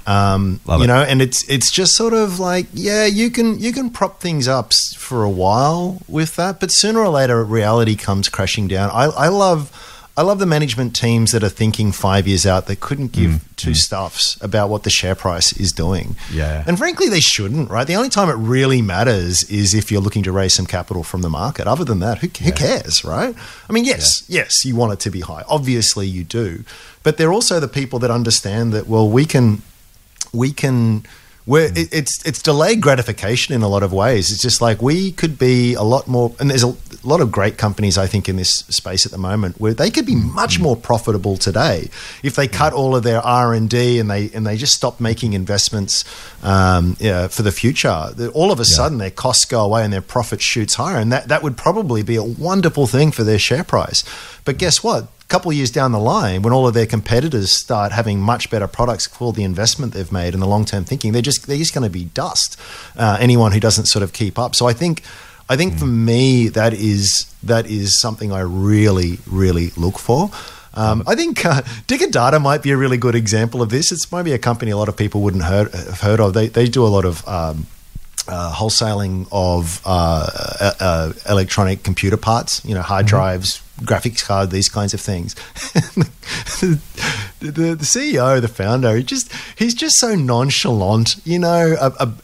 [0.07, 0.87] Um, Love you it.
[0.87, 4.47] know, and it's it's just sort of like, yeah, you can you can prop things
[4.47, 8.89] up for a while with that, but sooner or later, reality comes crashing down.
[8.89, 9.71] I, I love.
[10.17, 13.55] I love the management teams that are thinking five years out that couldn't give mm,
[13.55, 13.75] two mm.
[13.75, 16.17] stuffs about what the share price is doing.
[16.31, 16.65] Yeah.
[16.67, 17.87] And frankly, they shouldn't, right?
[17.87, 21.21] The only time it really matters is if you're looking to raise some capital from
[21.21, 21.65] the market.
[21.65, 23.33] Other than that, who, who cares, right?
[23.69, 25.43] I mean, yes, yes, you want it to be high.
[25.47, 26.65] Obviously, you do.
[27.03, 29.61] But they're also the people that understand that, well, we can
[30.33, 31.05] we can
[31.45, 31.77] we're, mm.
[31.77, 34.31] it, it's it's delayed gratification in a lot of ways.
[34.31, 37.57] It's just like we could be a lot more, and there's a lot of great
[37.57, 40.33] companies I think in this space at the moment where they could be mm.
[40.33, 40.61] much mm.
[40.61, 41.89] more profitable today
[42.21, 44.99] if they cut all of their R and D and they and they just stop
[44.99, 46.05] making investments
[46.43, 48.11] um, yeah, for the future.
[48.33, 51.27] All of a sudden, their costs go away and their profit shoots higher, and that
[51.29, 54.03] that would probably be a wonderful thing for their share price.
[54.45, 55.07] But guess what?
[55.31, 58.67] Couple of years down the line, when all of their competitors start having much better
[58.67, 61.73] products for the investment they've made and the long term thinking, they're just they're just
[61.73, 62.59] going to be dust.
[62.97, 64.55] Uh, anyone who doesn't sort of keep up.
[64.55, 65.03] So I think
[65.47, 70.31] I think for me that is that is something I really really look for.
[70.73, 73.93] Um, I think uh, Dicker Data might be a really good example of this.
[73.93, 76.33] It's maybe a company a lot of people wouldn't heard, have heard of.
[76.33, 77.67] They, they do a lot of um,
[78.27, 80.29] uh, wholesaling of uh,
[80.59, 85.35] uh, uh, electronic computer parts, you know, hard drives, graphics card, these kinds of things.
[86.61, 86.79] the,
[87.39, 91.75] the, the CEO, the founder, he just he's just so nonchalant, you know,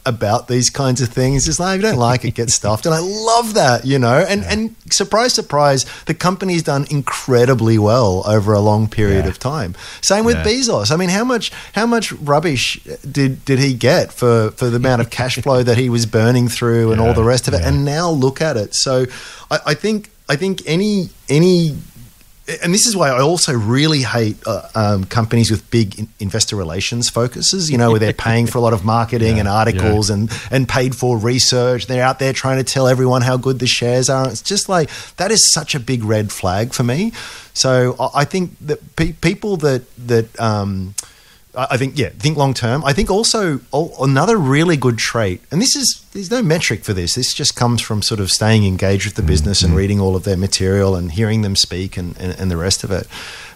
[0.06, 1.44] about these kinds of things.
[1.46, 2.86] Just like, if you don't like it, get stuffed.
[2.86, 4.24] And I love that, you know.
[4.28, 9.30] And and surprise, surprise, the company's done incredibly well over a long period Yeah.
[9.30, 9.74] of time.
[10.00, 10.44] Same with Yeah.
[10.44, 10.90] Bezos.
[10.92, 12.80] I mean, how much how much rubbish
[13.10, 16.48] did did he get for for the amount of cash flow that he was burning
[16.48, 17.60] through and all the rest of it?
[17.60, 17.68] yeah.
[17.68, 18.74] And now look at it.
[18.74, 19.06] So
[19.50, 21.76] I, I think I think any any
[22.62, 26.56] and this is why I also really hate uh, um, companies with big in- investor
[26.56, 27.70] relations focuses.
[27.70, 30.68] You know, where they're paying for a lot of marketing Yeah, and articles and and
[30.68, 31.86] paid for research.
[31.86, 34.28] They're out there trying to tell everyone how good the shares are.
[34.28, 37.12] It's just like that is such a big red flag for me.
[37.52, 40.94] So I I think that pe- people that that um,
[41.54, 42.84] I think yeah, think long term.
[42.84, 46.92] I think also oh, another really good trait, and this is there's no metric for
[46.92, 47.14] this.
[47.14, 49.28] This just comes from sort of staying engaged with the mm-hmm.
[49.28, 49.78] business and mm-hmm.
[49.78, 52.90] reading all of their material and hearing them speak and, and, and the rest of
[52.90, 53.06] it.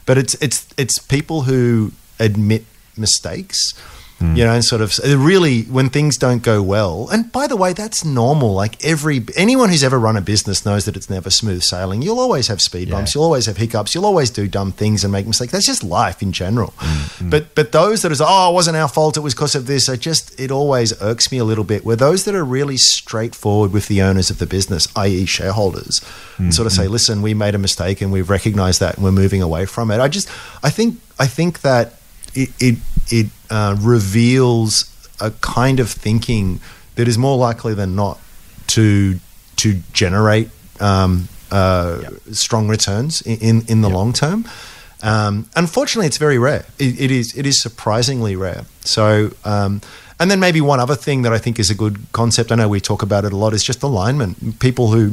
[0.06, 2.64] But it's it's it's people who admit
[2.96, 3.74] mistakes.
[4.22, 4.36] Mm.
[4.36, 7.08] You know, and sort of uh, really when things don't go well.
[7.12, 8.52] And by the way, that's normal.
[8.54, 12.02] Like every anyone who's ever run a business knows that it's never smooth sailing.
[12.02, 12.94] You'll always have speed Yeah.
[12.94, 13.14] bumps.
[13.14, 13.94] You'll always have hiccups.
[13.94, 15.52] You'll always do dumb things and make mistakes.
[15.52, 16.72] That's just life in general.
[16.78, 17.30] Mm, mm.
[17.30, 19.16] But but those that is oh it wasn't our fault.
[19.16, 19.88] It was because of this.
[19.88, 21.84] I just it always irks me a little bit.
[21.84, 25.26] Where those that are really straightforward with the owners of the business, i.e.
[25.26, 26.00] shareholders,
[26.38, 29.10] and sort of say, listen, we made a mistake and we've recognized that and we're
[29.12, 29.98] moving away from it.
[30.00, 30.28] I just
[30.62, 31.94] I think I think that
[32.34, 32.78] it it,
[33.08, 34.88] it uh, reveals
[35.20, 36.60] a kind of thinking
[36.96, 38.18] that is more likely than not
[38.68, 39.18] to
[39.56, 40.48] to generate
[40.80, 44.48] um, uh, strong returns in in, in the long term.
[45.02, 46.64] Um, unfortunately, it's very rare.
[46.78, 48.64] It, it is it is surprisingly rare.
[48.80, 49.30] So.
[49.44, 49.80] Um,
[50.20, 52.52] and then maybe one other thing that I think is a good concept.
[52.52, 53.54] I know we talk about it a lot.
[53.54, 54.60] Is just alignment.
[54.60, 55.10] People who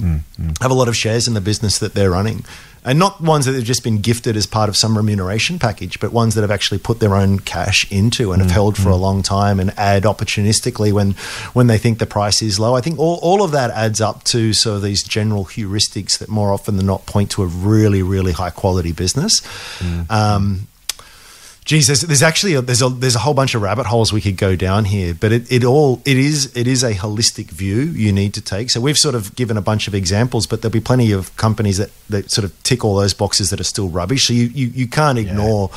[0.61, 2.45] have a lot of shares in the business that they're running,
[2.83, 6.11] and not ones that have just been gifted as part of some remuneration package, but
[6.11, 8.93] ones that have actually put their own cash into and have mm, held for a
[8.93, 8.99] mm.
[8.99, 11.11] long time and add opportunistically when
[11.53, 12.75] when they think the price is low.
[12.75, 16.29] I think all, all of that adds up to sort of these general heuristics that
[16.29, 19.41] more often than not point to a really really high quality business.
[19.79, 20.09] Mm.
[20.09, 20.67] Um,
[21.65, 24.21] Geez, there's, there's actually a, there's a there's a whole bunch of rabbit holes we
[24.21, 27.81] could go down here, but it, it all it is it is a holistic view
[27.81, 28.71] you need to take.
[28.71, 31.77] So we've sort of given a bunch of examples, but there'll be plenty of companies
[31.77, 34.25] that, that sort of tick all those boxes that are still rubbish.
[34.27, 35.69] So you you, you can't ignore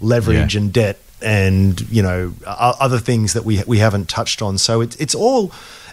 [0.00, 0.60] leverage Yeah.
[0.60, 4.56] and debt and you know other things that we we haven't touched on.
[4.58, 5.50] So it's it's all.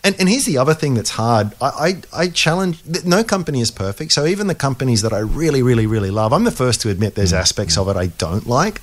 [0.08, 1.54] And, and here's the other thing that's hard.
[1.60, 3.04] I, I, I challenge.
[3.04, 4.14] No company is perfect.
[4.14, 7.16] So even the companies that I really, really, really love, I'm the first to admit
[7.16, 8.80] there's aspects of it I don't like.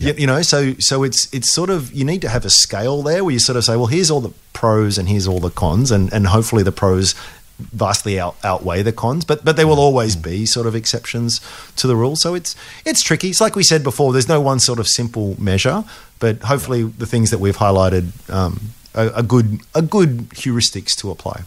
[0.00, 3.02] You, you know, so so it's it's sort of you need to have a scale
[3.02, 5.48] there where you sort of say, well, here's all the pros and here's all the
[5.48, 7.14] cons, and and hopefully the pros
[7.56, 11.40] vastly out, outweigh the cons, but but there will always be sort of exceptions
[11.76, 12.16] to the rule.
[12.16, 13.28] So it's it's tricky.
[13.28, 14.12] It's like we said before.
[14.12, 15.84] There's no one sort of simple measure,
[16.18, 21.10] but hopefully the things that we've highlighted um, are, are good are good heuristics to
[21.10, 21.42] apply.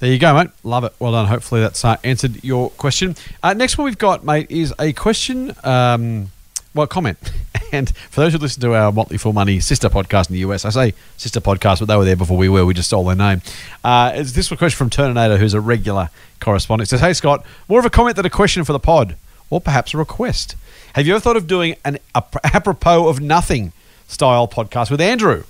[0.00, 0.50] There you go, mate.
[0.62, 0.92] Love it.
[1.00, 1.26] Well done.
[1.26, 3.16] Hopefully that's uh, answered your question.
[3.42, 5.52] Uh, next one we've got, mate, is a question.
[5.64, 6.30] Um,
[6.74, 7.18] well, comment.
[7.70, 10.64] And for those who listen to our Motley Fool Money sister podcast in the US,
[10.64, 12.64] I say sister podcast, but they were there before we were.
[12.64, 13.42] We just stole their name.
[13.84, 16.08] Uh, is this a question from Terminator, who's a regular
[16.40, 16.86] correspondent?
[16.86, 19.16] It says, Hey, Scott, more of a comment than a question for the pod,
[19.50, 20.56] or perhaps a request.
[20.94, 23.72] Have you ever thought of doing an apropos of nothing
[24.06, 25.44] style podcast with Andrew?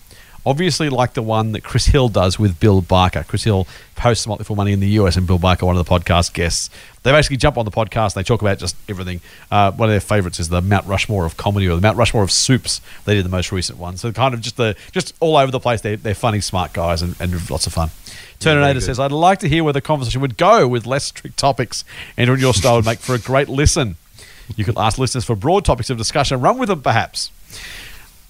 [0.48, 3.22] Obviously, like the one that Chris Hill does with Bill Barker.
[3.28, 3.66] Chris Hill
[3.98, 6.70] hosts Motley Fool Money in the US, and Bill Barker, one of the podcast guests.
[7.02, 8.16] They basically jump on the podcast.
[8.16, 9.20] And They talk about just everything.
[9.50, 12.22] Uh, one of their favorites is the Mount Rushmore of comedy, or the Mount Rushmore
[12.22, 12.80] of soups.
[13.04, 13.98] They did the most recent one.
[13.98, 15.82] So kind of just the just all over the place.
[15.82, 17.90] They're, they're funny, smart guys, and, and lots of fun.
[18.40, 21.84] Terminator says, "I'd like to hear where the conversation would go with less strict topics.
[22.16, 23.96] And your style would make for a great listen.
[24.56, 26.40] You could ask listeners for broad topics of discussion.
[26.40, 27.32] Run with them, perhaps."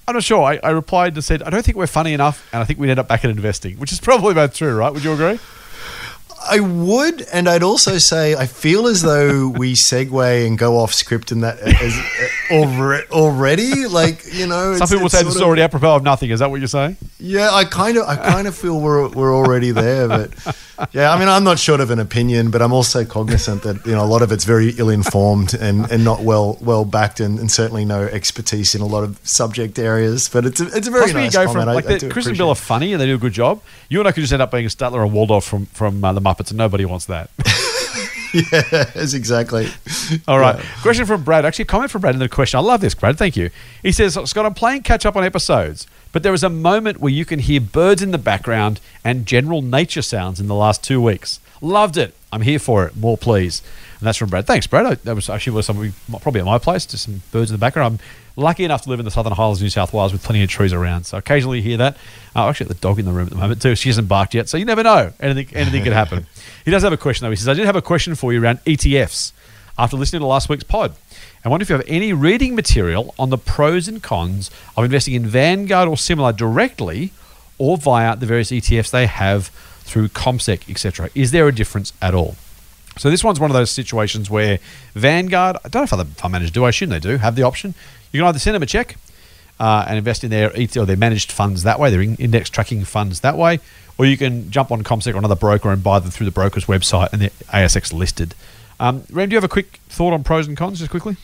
[0.08, 0.42] I'm not sure.
[0.42, 2.88] I, I replied and said, I don't think we're funny enough, and I think we'd
[2.88, 4.90] end up back in investing, which is probably about true, right?
[4.90, 5.38] Would you agree?
[6.50, 10.94] I would, and I'd also say I feel as though we segue and go off
[10.94, 11.98] script in that as,
[12.50, 13.86] already, already.
[13.86, 16.30] Like you know, some people say this is already apropos of nothing.
[16.30, 16.96] Is that what you're saying?
[17.18, 20.08] Yeah, I kind of, I kind of feel we're we're already there.
[20.08, 20.30] But
[20.92, 23.92] yeah, I mean, I'm not short of an opinion, but I'm also cognizant that you
[23.92, 27.38] know a lot of it's very ill informed and, and not well well backed, and,
[27.38, 30.28] and certainly no expertise in a lot of subject areas.
[30.28, 31.64] But it's a, it's a very Possibly nice go comment.
[31.64, 33.60] from like I, I Chris and Bill are funny and they do a good job.
[33.88, 36.12] You and I could just end up being a Statler and Waldorf from from uh,
[36.12, 37.30] the Muppets, and nobody wants that.
[38.34, 39.68] yes, exactly.
[40.26, 40.56] All right.
[40.56, 40.82] Yeah.
[40.82, 41.44] Question from Brad.
[41.44, 42.58] Actually, a comment from Brad in the question.
[42.58, 43.16] I love this, Brad.
[43.16, 43.50] Thank you.
[43.82, 47.12] He says, Scott, I'm playing catch up on episodes, but there is a moment where
[47.12, 51.00] you can hear birds in the background and general nature sounds in the last two
[51.00, 51.40] weeks.
[51.60, 52.14] Loved it.
[52.32, 52.96] I'm here for it.
[52.96, 53.62] More, please.
[53.98, 54.46] And that's from Brad.
[54.46, 54.86] Thanks, Brad.
[54.86, 57.58] I, that was actually was something probably at my place, just some birds in the
[57.58, 57.94] background.
[57.94, 58.00] I'm
[58.38, 60.48] lucky enough to live in the Southern Highlands of New South Wales with plenty of
[60.48, 61.96] trees around, so occasionally you hear that.
[62.34, 63.74] Oh, actually, the dog in the room at the moment too.
[63.74, 65.12] She hasn't barked yet, so you never know.
[65.20, 66.26] Anything, anything could happen.
[66.64, 67.30] He does have a question though.
[67.30, 69.32] He says, "I did have a question for you around ETFs
[69.78, 70.94] after listening to last week's pod.
[71.42, 75.14] I wonder if you have any reading material on the pros and cons of investing
[75.14, 77.12] in Vanguard or similar directly,
[77.56, 79.46] or via the various ETFs they have
[79.80, 81.08] through CommSec, etc.
[81.14, 82.36] Is there a difference at all?"
[82.98, 84.58] So this one's one of those situations where
[84.94, 87.44] Vanguard, I don't know if other fund managers do, I assume they do, have the
[87.44, 87.74] option.
[88.12, 88.96] You can either send them a check
[89.60, 92.84] uh, and invest in their ET or their managed funds that way, their index tracking
[92.84, 93.60] funds that way,
[93.98, 96.66] or you can jump on CommSec or another broker and buy them through the broker's
[96.66, 98.34] website and they're ASX listed.
[98.80, 101.16] Um, Ram, do you have a quick thought on pros and cons, just quickly?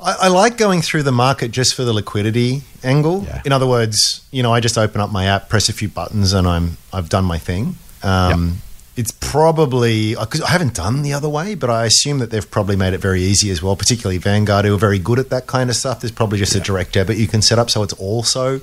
[0.00, 3.24] I, I like going through the market just for the liquidity angle.
[3.24, 3.42] Yeah.
[3.44, 6.32] In other words, you know, I just open up my app, press a few buttons,
[6.32, 7.76] and I'm I've done my thing.
[8.04, 8.58] Um,
[8.98, 12.74] It's probably because I haven't done the other way, but I assume that they've probably
[12.74, 13.76] made it very easy as well.
[13.76, 16.00] Particularly Vanguard, who are very good at that kind of stuff.
[16.00, 18.60] There's probably just a direct debit you can set up, so it's also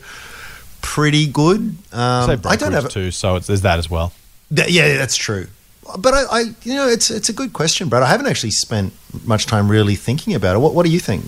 [0.81, 1.77] pretty good.
[1.93, 4.11] Um, I don't have too, so it's, there's that as well.
[4.53, 5.47] Th- yeah, that's true.
[5.97, 8.03] But I, I, you know, it's it's a good question, Brad.
[8.03, 8.91] I haven't actually spent
[9.23, 10.59] much time really thinking about it.
[10.59, 11.25] What What do you think?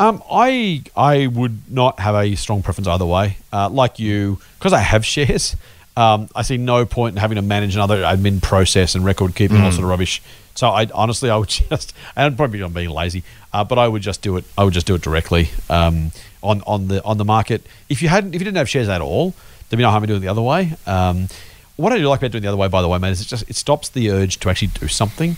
[0.00, 3.36] Um, I I would not have a strong preference either way.
[3.52, 5.54] Uh, like you, because I have shares,
[5.96, 9.56] um, I see no point in having to manage another admin process and record keeping
[9.56, 10.22] and all sort of rubbish.
[10.54, 14.02] So I honestly, I would just, and probably I'm being lazy, uh, but I would
[14.02, 14.44] just do it.
[14.56, 16.12] I would just do it directly um,
[16.42, 17.62] on on the on the market.
[17.88, 19.34] If you hadn't, if you didn't have shares at all,
[19.68, 20.74] there'd be no harm in doing it the other way.
[20.86, 21.28] Um,
[21.76, 23.28] what I do like about doing the other way, by the way, mate, is it
[23.28, 25.36] just it stops the urge to actually do something.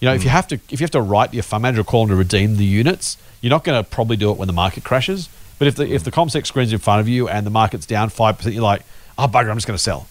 [0.00, 1.84] You know, if you have to, if you have to write your fund manager or
[1.84, 4.52] call them to redeem the units, you're not going to probably do it when the
[4.52, 5.28] market crashes.
[5.58, 8.08] But if the if the CommSec screen's in front of you and the market's down
[8.10, 8.82] five percent, you're like,
[9.18, 10.06] oh bugger, I'm just going to sell.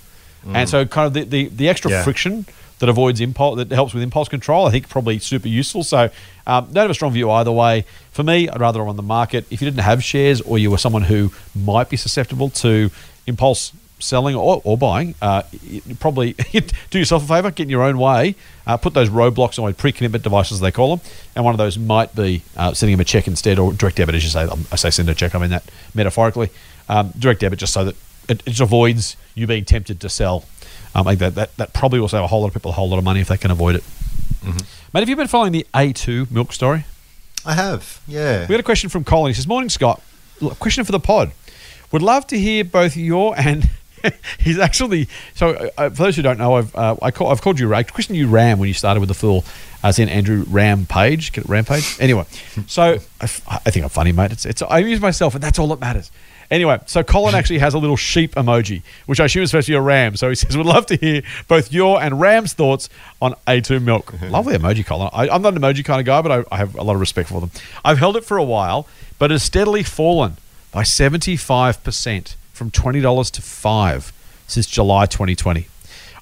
[0.53, 2.03] And so, kind of the the, the extra Yeah.
[2.03, 2.45] friction
[2.79, 5.83] that avoids impulse, that helps with impulse control, I think probably super useful.
[5.83, 6.09] So,
[6.45, 7.85] um, don't have a strong view either way.
[8.11, 9.45] For me, I'd rather on the market.
[9.49, 12.91] If you didn't have shares or you were someone who might be susceptible to
[13.25, 15.41] impulse selling or, or buying, uh,
[15.99, 16.33] probably
[16.91, 18.35] do yourself a favor, get in your own way,
[18.67, 21.05] uh, put those roadblocks on pre-commitment devices, they call them,
[21.35, 24.13] and one of those might be uh, sending them a check instead or direct debit,
[24.15, 24.43] as you say.
[24.43, 25.63] Um, I say send a check, I mean that
[25.95, 26.51] metaphorically.
[26.89, 27.95] Um, direct debit just so that
[28.28, 30.45] it, it just avoids you being tempted to sell.
[30.95, 32.73] Um, I think that, that, that probably will save a whole lot of people a
[32.73, 33.84] whole lot of money if they can avoid it.
[34.93, 36.86] Mate, have you been following the A2 milk story?
[37.45, 38.41] I have, yeah.
[38.41, 39.30] We got a question from Colin.
[39.30, 40.01] He says, Morning, Scott.
[40.39, 41.32] Look, Question for the pod.
[41.91, 43.69] Would love to hear both your and
[44.39, 45.69] he's actually so.
[45.78, 48.17] Uh, for those who don't know, I've uh, I call, I've called you I christened
[48.17, 49.43] you Ram when you started with the Fool,
[49.84, 51.32] as in Andrew Rampage.
[51.32, 51.97] Get it, Rampage.
[51.99, 52.25] Anyway,
[52.67, 54.32] so I, f- I think I'm funny, mate.
[54.32, 56.11] It's it's I amuse myself, and that's all that matters.
[56.49, 59.73] Anyway, so Colin actually has a little sheep emoji, which I assume is supposed to
[59.73, 60.15] be a ram.
[60.15, 62.89] So he says, "Would love to hear both your and Ram's thoughts
[63.21, 65.09] on A2 milk." Lovely emoji, Colin.
[65.11, 66.99] I, I'm not an emoji kind of guy, but I, I have a lot of
[67.01, 67.51] respect for them.
[67.83, 68.87] I've held it for a while,
[69.19, 70.37] but has steadily fallen
[70.71, 74.13] by 75% from $20 to 5
[74.47, 75.67] since July 2020.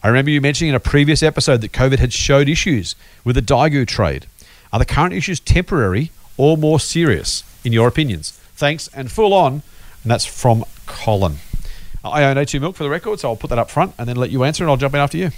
[0.04, 3.42] I remember you mentioning in a previous episode that COVID had showed issues with the
[3.42, 4.28] Daigou trade.
[4.72, 8.32] Are the current issues temporary or more serious, in your opinions?
[8.56, 9.64] Thanks and full on.
[10.06, 11.38] And that's from Colin.
[12.04, 14.18] I own A2 Milk for the record, so I'll put that up front and then
[14.18, 15.32] let you answer, and I'll jump in after you.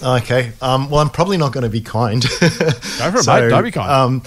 [0.00, 0.52] Okay.
[0.62, 2.22] Um, well, I'm probably not going to be kind.
[2.40, 3.48] Go for it, mate.
[3.48, 3.90] Don't be kind.
[3.90, 4.22] Um,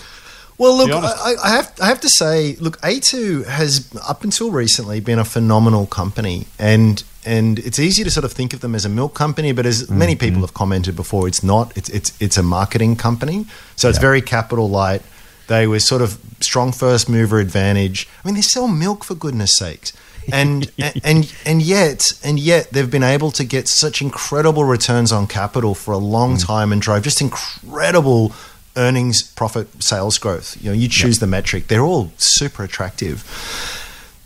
[0.57, 4.99] well, look, I, I have I have to say, look, A2 has up until recently
[4.99, 8.83] been a phenomenal company, and and it's easy to sort of think of them as
[8.85, 9.97] a milk company, but as Mm-hmm.
[9.97, 11.75] many people have commented before, it's not.
[11.77, 13.45] It's it's it's a marketing company,
[13.77, 14.01] so it's Yeah.
[14.01, 15.01] very capital light.
[15.47, 18.07] They were sort of strong first mover advantage.
[18.23, 19.93] I mean, they sell milk for goodness sakes.
[20.31, 25.11] And, and and and yet and yet they've been able to get such incredible returns
[25.11, 26.45] on capital for a long Mm.
[26.45, 28.33] time and drive just incredible
[28.75, 30.57] earnings, profit, sales growth.
[30.61, 33.23] You know, you choose the metric; they're all super attractive.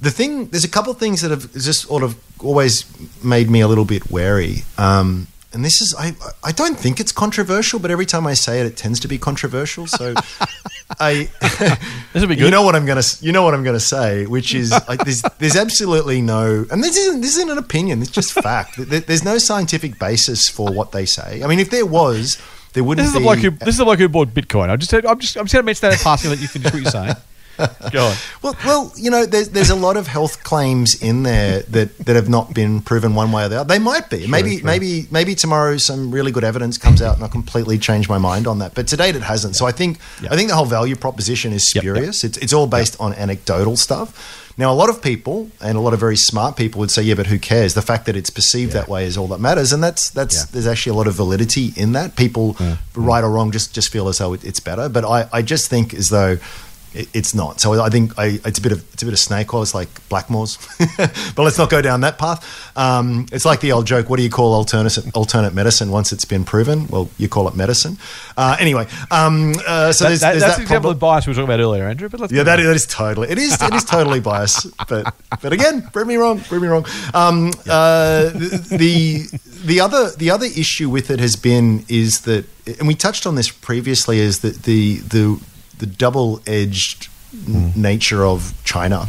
[0.01, 2.85] The thing, there's a couple of things that have just sort of always
[3.21, 4.63] made me a little bit wary.
[4.77, 8.59] Um, and this is, I, I don't think it's controversial, but every time I say
[8.61, 9.87] it, it tends to be controversial.
[9.87, 10.13] So,
[10.99, 11.29] I,
[12.13, 14.53] This will be you know what I'm gonna, you know what I'm gonna say, which
[14.55, 18.01] is like, there's, there's absolutely no, and this isn't, this isn't an opinion.
[18.01, 18.75] It's just fact.
[18.77, 21.41] There- There's no scientific basis for what they say.
[21.43, 22.41] I mean, if there was,
[22.73, 23.23] there wouldn't This is the be.
[23.25, 24.69] bloke who this is the bloke who bought Bitcoin.
[24.69, 26.29] I just I'm just I'm just going to mention that in passing.
[26.29, 27.15] Let you finish what you're saying.
[27.91, 28.15] Go on.
[28.41, 32.15] Well, well, you know, there's there's a lot of health claims in there that, that
[32.15, 33.67] have not been proven one way or the other.
[33.67, 34.27] They might be.
[34.27, 34.65] maybe true.
[34.65, 38.47] maybe maybe tomorrow some really good evidence comes out and I'll completely change my mind
[38.47, 38.73] on that.
[38.75, 39.55] But to date, it hasn't.
[39.55, 40.29] So I think Yeah.
[40.31, 41.93] I think the whole value proposition is Yep, yep.
[41.95, 42.23] spurious.
[42.23, 44.45] It's it's all based on anecdotal stuff.
[44.57, 47.15] Now, a lot of people and a lot of very smart people would say, "Yeah,
[47.15, 47.75] but who cares?
[47.75, 50.43] The fact that it's perceived that way is all that matters." And that's that's Yeah.
[50.51, 52.17] there's actually a lot of validity in that.
[52.17, 52.57] People,
[52.93, 54.89] right or wrong, just just feel as though it, it's better.
[54.89, 56.39] But I, I just think as though
[56.93, 57.59] it, it's not.
[57.61, 59.61] So I think I, it's a bit of it's a bit of snake oil.
[59.61, 60.57] It's like Blackmore's,
[61.35, 62.43] but let's not go down that path.
[62.77, 66.25] Um, it's like the old joke: What do you call alternate alternate medicine once it's
[66.25, 66.87] been proven?
[66.87, 67.97] Well, you call it medicine.
[68.37, 71.31] Uh, anyway, um, uh, so That- there's, that- there's that's that example of bias we
[71.31, 72.09] were talking about earlier, Andrew.
[72.09, 73.29] But let's Yeah, that, that is totally.
[73.29, 73.61] It is.
[73.61, 74.67] It is totally biased.
[74.87, 76.39] But but again, prove me wrong.
[76.39, 76.85] Prove me wrong.
[77.13, 79.27] Um, uh, the
[79.65, 82.45] the other the other issue with it has been is that,
[82.79, 85.39] and we touched on this previously, is that the the
[85.79, 87.09] the double edged
[87.75, 89.07] nature of China.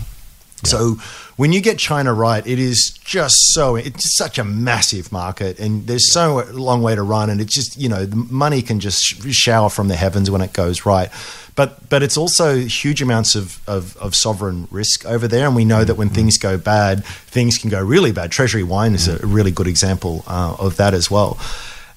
[0.64, 0.96] So
[1.36, 5.86] when you get China right, it is just so it's such a massive market, and
[5.86, 9.02] there's so long way to run, and it's just you know the money can just
[9.32, 11.08] shower from the heavens when it goes right.
[11.56, 15.64] But but it's also huge amounts of, of, of sovereign risk over there, and we
[15.64, 18.30] know that when things go bad, things can go really bad.
[18.30, 21.38] Treasury wine is a really good example uh, of that as well.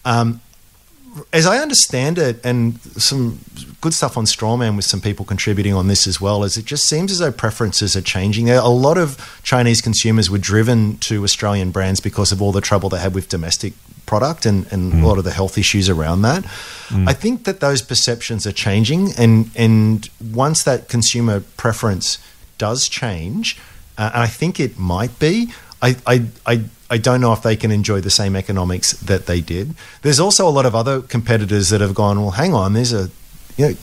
[0.06, 0.40] Um,
[1.32, 3.40] as I understand it, and some
[3.82, 6.88] good stuff on Strawman with some people contributing on this as well, is it just
[6.88, 8.46] seems as though preferences are changing.
[8.46, 12.62] There, a lot of Chinese consumers were driven to Australian brands because of all the
[12.62, 13.74] trouble they had with domestic
[14.06, 16.44] product and, and a lot of the health issues around that.
[17.08, 22.20] I think that those perceptions are changing, and and once that consumer preference
[22.58, 23.58] does change,
[23.98, 25.52] uh, and I think it might be.
[25.84, 29.42] I, I, I, I don't know if they can enjoy the same economics that they
[29.42, 29.76] did.
[30.02, 33.10] There's also a lot of other competitors that have gone, well, hang on, there's a
[33.58, 33.76] you know,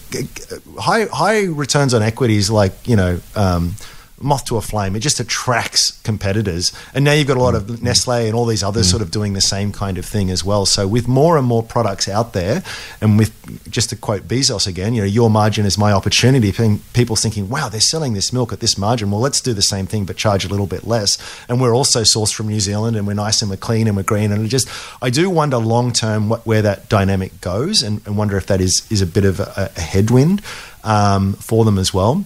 [0.80, 3.76] high high returns on equities like you know um,
[4.20, 4.94] moth to a flame.
[4.94, 8.62] It just attracts competitors, and now you've got a lot of Nestle and all these
[8.62, 10.66] others sort of doing the same kind of thing as well.
[10.66, 12.62] So with more and more products out there,
[13.00, 13.32] and with
[13.70, 16.52] just to quote Bezos again, you know, your margin is my opportunity.
[16.92, 19.10] People thinking, wow, they're selling this milk at this margin.
[19.10, 21.18] Well, let's do the same thing but charge a little bit less.
[21.48, 24.02] And we're also sourced from New Zealand, and we're nice and we're clean and we're
[24.02, 24.32] green.
[24.32, 24.68] And it just,
[25.02, 28.60] I do wonder long term what, where that dynamic goes, and, and wonder if that
[28.60, 30.42] is is a bit of a, a headwind
[30.84, 32.24] um, for them as well.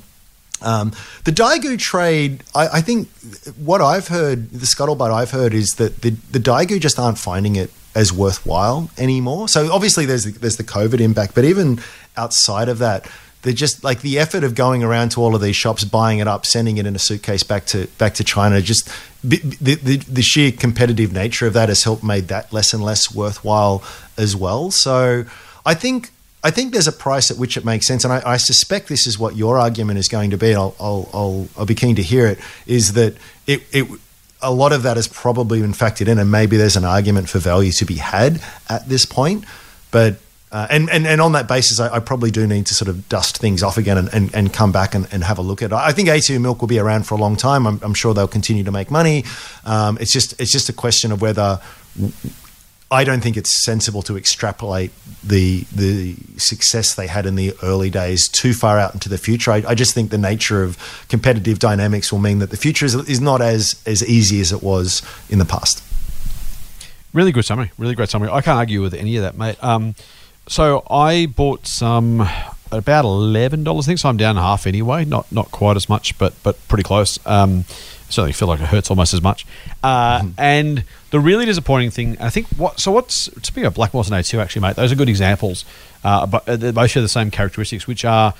[0.62, 0.92] Um,
[1.24, 3.08] the Daigou trade, I, I think
[3.56, 7.56] what I've heard, the scuttlebutt I've heard is that the, the Daigou just aren't finding
[7.56, 9.48] it as worthwhile anymore.
[9.48, 11.80] So obviously there's the, there's the COVID impact, but even
[12.16, 13.08] outside of that,
[13.42, 16.26] they're just like the effort of going around to all of these shops, buying it
[16.26, 18.62] up, sending it in a suitcase back to back to China.
[18.62, 18.88] Just
[19.22, 22.82] the, the, the, the sheer competitive nature of that has helped made that less and
[22.82, 23.84] less worthwhile
[24.16, 24.70] as well.
[24.70, 25.26] So
[25.66, 26.10] I think
[26.44, 29.06] I think there's a price at which it makes sense, and I, I suspect this
[29.06, 30.54] is what your argument is going to be.
[30.54, 32.38] I'll, I'll, I'll, I'll be keen to hear it.
[32.66, 33.16] Is that
[33.46, 33.62] it?
[33.72, 33.88] it
[34.42, 37.38] a lot of that has probably been factored in, and maybe there's an argument for
[37.38, 39.46] value to be had at this point.
[39.90, 40.16] But
[40.52, 43.08] uh, and, and and on that basis, I, I, probably do need to sort of
[43.08, 45.72] dust things off again and, and, and come back and, and have a look at
[45.72, 45.74] it.
[45.74, 47.66] I think A2 Milk will be around for a long time.
[47.66, 49.24] I'm, I'm sure they'll continue to make money.
[49.64, 51.58] Um, it's just it's just a question of whether
[52.90, 57.90] I don't think it's sensible to extrapolate the the success they had in the early
[57.90, 59.50] days too far out into the future.
[59.50, 60.76] I, I just think the nature of
[61.08, 64.62] competitive dynamics will mean that the future is, is not as as easy as it
[64.62, 65.82] was in the past.
[67.12, 67.70] Really good summary.
[67.78, 68.28] Really great summary.
[68.28, 69.62] I can't argue with any of that, mate.
[69.62, 69.94] Um,
[70.46, 72.28] so I bought some
[72.70, 73.86] about eleven dollars.
[73.86, 74.08] I think so.
[74.08, 75.04] I'm down half anyway.
[75.04, 77.18] Not not quite as much, but but pretty close.
[77.26, 77.64] Um,
[78.14, 79.46] certainly feel like it hurts almost as much.
[79.82, 80.30] Uh, mm-hmm.
[80.38, 84.38] And the really disappointing thing, I think, what so what's speaking of Blackmores and A2
[84.38, 84.76] actually, mate.
[84.76, 85.64] Those are good examples.
[86.02, 88.34] Uh, but uh, they both share the same characteristics, which are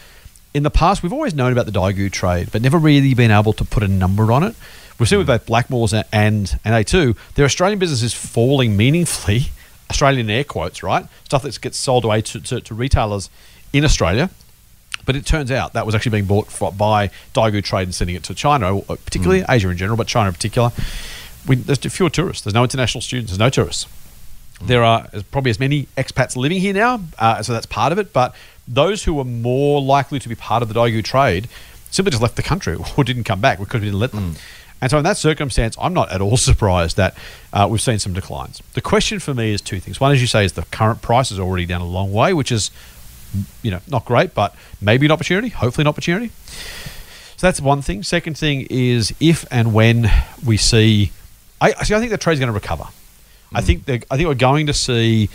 [0.52, 3.52] in the past we've always known about the Daigou trade, but never really been able
[3.54, 4.54] to put a number on it.
[4.98, 5.38] We've seen with mm.
[5.38, 9.46] both Blackmores and and, and A2, their Australian business is falling meaningfully
[9.90, 11.06] Australian air quotes, right?
[11.24, 13.30] Stuff that gets sold away to, to, to retailers
[13.72, 14.30] in Australia.
[15.04, 18.16] But it turns out that was actually being bought for, by Daigou Trade and sending
[18.16, 19.46] it to China, particularly mm.
[19.48, 20.72] Asia in general, but China in particular.
[21.46, 22.44] We, there's fewer tourists.
[22.44, 23.32] There's no international students.
[23.32, 23.86] There's no tourists.
[24.60, 24.66] Mm.
[24.66, 28.12] There are probably as many expats living here now, uh, so that's part of it.
[28.12, 28.34] But
[28.66, 31.48] those who were more likely to be part of the Daigou trade
[31.90, 34.34] simply just left the country or didn't come back because we didn't let them.
[34.34, 34.40] Mm.
[34.80, 37.16] And so, in that circumstance, I'm not at all surprised that
[37.52, 38.62] uh, we've seen some declines.
[38.74, 40.00] The question for me is two things.
[40.00, 42.52] One, as you say, is the current price is already down a long way, which
[42.52, 42.70] is,
[43.62, 45.48] you know, not great, but maybe an opportunity.
[45.48, 46.30] Hopefully, an opportunity.
[47.36, 48.02] So that's one thing.
[48.02, 50.10] Second thing is if and when
[50.44, 51.12] we see,
[51.60, 51.94] I see.
[51.94, 52.84] I think the trade's going to recover.
[52.84, 52.90] Mm.
[53.54, 55.28] I think I think we're going to see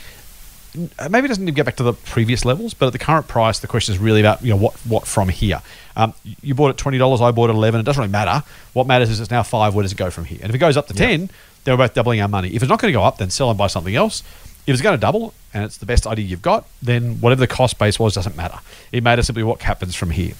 [0.75, 3.59] maybe it doesn't even get back to the previous levels, but at the current price,
[3.59, 5.61] the question is really about you know what what from here.
[5.95, 7.79] Um, you bought at twenty dollars, I bought at eleven.
[7.79, 8.43] It doesn't really matter.
[8.73, 9.73] What matters is it's now five.
[9.73, 10.39] Where does it go from here?
[10.41, 11.27] And if it goes up to ten, yeah.
[11.63, 12.49] then we're both doubling our money.
[12.49, 14.23] If it's not going to go up, then sell and buy something else.
[14.67, 17.47] If it's going to double and it's the best idea you've got, then whatever the
[17.47, 18.59] cost base was doesn't matter.
[18.91, 20.33] It matters simply what happens from here.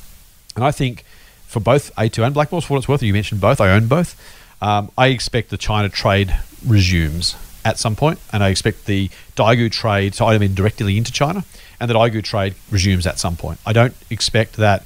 [0.56, 1.04] And I think
[1.48, 3.60] for both A2 and Blackmores, for what it's worth, you mentioned both.
[3.60, 4.16] I own both.
[4.62, 9.72] Um, I expect the China trade resumes at some point, and I expect the Daigou
[9.72, 11.44] trade to item in directly into China,
[11.80, 13.60] and the Daigou trade resumes at some point.
[13.66, 14.86] I don't expect that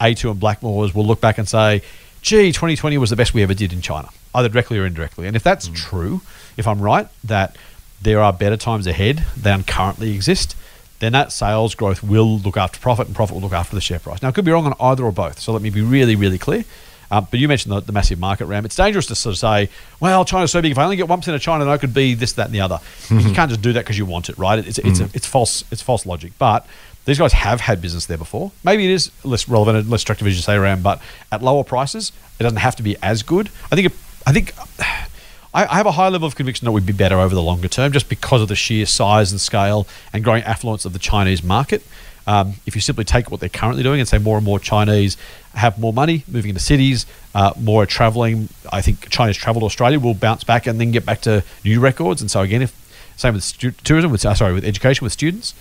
[0.00, 1.82] A2 and Blackmores will look back and say,
[2.22, 5.26] gee, 2020 was the best we ever did in China, either directly or indirectly.
[5.26, 5.74] And if that's mm.
[5.74, 6.22] true,
[6.56, 7.56] if I'm right, that
[8.02, 10.56] there are better times ahead than currently exist,
[11.00, 13.98] then that sales growth will look after profit and profit will look after the share
[13.98, 14.22] price.
[14.22, 15.40] Now, I could be wrong on either or both.
[15.40, 16.64] So let me be really, really clear.
[17.10, 18.64] Um, but you mentioned the, the, massive market ramp.
[18.64, 20.70] It's dangerous to sort of say, well, China's so big.
[20.70, 22.54] If I only get one percent of China, then I could be this, that, and
[22.54, 22.76] the other.
[22.76, 23.28] Mm-hmm.
[23.28, 24.60] You can't just do that because you want it, right?
[24.60, 25.04] It's it's, mm-hmm.
[25.04, 25.64] a, it's false.
[25.72, 26.32] It's false logic.
[26.38, 26.66] But
[27.06, 28.52] these guys have had business there before.
[28.62, 31.64] Maybe it is less relevant and less attractive as you say around, but at lower
[31.64, 33.50] prices, it doesn't have to be as good.
[33.72, 33.86] I think.
[33.86, 33.92] It,
[34.26, 34.54] I think.
[35.52, 37.92] I, have a high level of conviction that we'd be better over the longer term,
[37.92, 41.82] just because of the sheer size and scale and growing affluence of the Chinese market.
[42.26, 45.16] Um, if you simply take what they're currently doing and say more and more Chinese
[45.54, 49.98] have more money, moving into cities, uh, more traveling, I think China's travel to Australia
[49.98, 52.20] will bounce back and then get back to new records.
[52.20, 52.76] And so again, if
[53.16, 55.54] same with stu- tourism, with uh, sorry, with education, with students,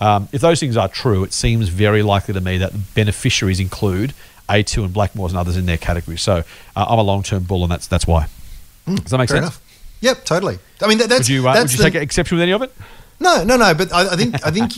[0.00, 3.60] um, if those things are true, it seems very likely to me that the beneficiaries
[3.60, 4.14] include
[4.48, 6.16] A2 and Blackmores and others in their category.
[6.16, 6.44] So
[6.76, 8.28] uh, I'm a long term bull, and that's that's why.
[8.86, 9.38] Mm, Does that make sense?
[9.38, 9.60] Enough.
[10.00, 10.58] Yep, totally.
[10.82, 11.20] I mean, that, that's.
[11.20, 12.72] Would you, uh, that's would you the, take exception with any of it?
[13.20, 13.74] No, no, no.
[13.74, 14.72] But I, I think I think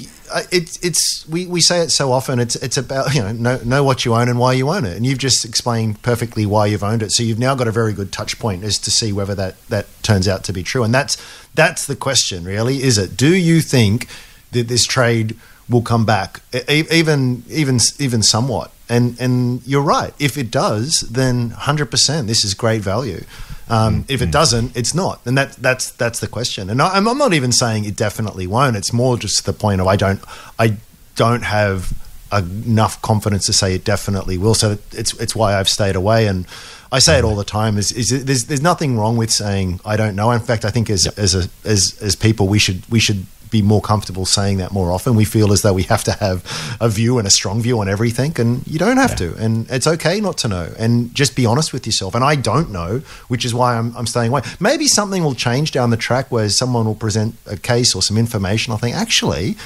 [0.53, 2.39] it's it's we, we say it so often.
[2.39, 4.97] It's it's about you know know know what you own and why you own it,
[4.97, 7.11] and you've just explained perfectly why you've owned it.
[7.13, 9.87] So you've now got a very good touch point as to see whether that that
[10.03, 10.85] turns out to be true.
[10.85, 11.17] And that's
[11.55, 12.83] that's the question, really.
[12.83, 13.17] Is it?
[13.17, 14.07] Do you think
[14.53, 15.37] that this trade
[15.69, 18.71] will come back, even even even somewhat?
[18.89, 20.15] And and you're right.
[20.21, 23.25] If it does, then hundred percent, this is great value.
[23.69, 24.13] Um, mm-hmm.
[24.13, 26.71] If it doesn't, it's not, and that that's that's the question.
[26.71, 28.77] And I, am not even saying it definitely won't.
[28.77, 30.23] It's more just the point of I don't
[30.59, 30.77] I
[31.17, 31.93] don't have
[32.33, 34.55] enough confidence to say it definitely will.
[34.55, 36.27] So it's it's why I've stayed away.
[36.27, 36.47] And
[36.93, 37.79] I say it all the time.
[37.79, 40.31] Is, is there's there's nothing wrong with saying I don't know.
[40.31, 41.19] In fact, I think as yep.
[41.19, 44.91] as a, as as people we should we should be more comfortable saying that more
[44.93, 45.15] often.
[45.15, 46.45] We feel as though we have to have
[46.81, 49.33] a view and a strong view on everything, and you don't have yeah.
[49.33, 49.35] to.
[49.37, 50.73] And it's okay not to know.
[50.79, 52.15] And just be honest with yourself.
[52.15, 54.43] And I don't know, which is why I'm, I'm staying away.
[54.61, 58.17] Maybe something will change down the track where someone will present a case or some
[58.17, 58.73] information.
[58.73, 59.57] I'll think, actually,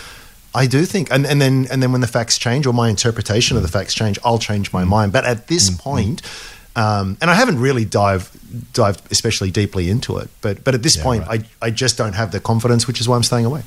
[0.55, 3.55] I do think, and, and then and then when the facts change or my interpretation
[3.55, 3.59] mm.
[3.59, 4.89] of the facts change, I'll change my mm.
[4.89, 5.13] mind.
[5.13, 5.79] But at this mm.
[5.79, 6.23] point,
[6.77, 10.29] um, and I haven't really dived dived especially deeply into it.
[10.41, 11.45] But but at this yeah, point, right.
[11.61, 13.63] I I just don't have the confidence, which is why I'm staying away.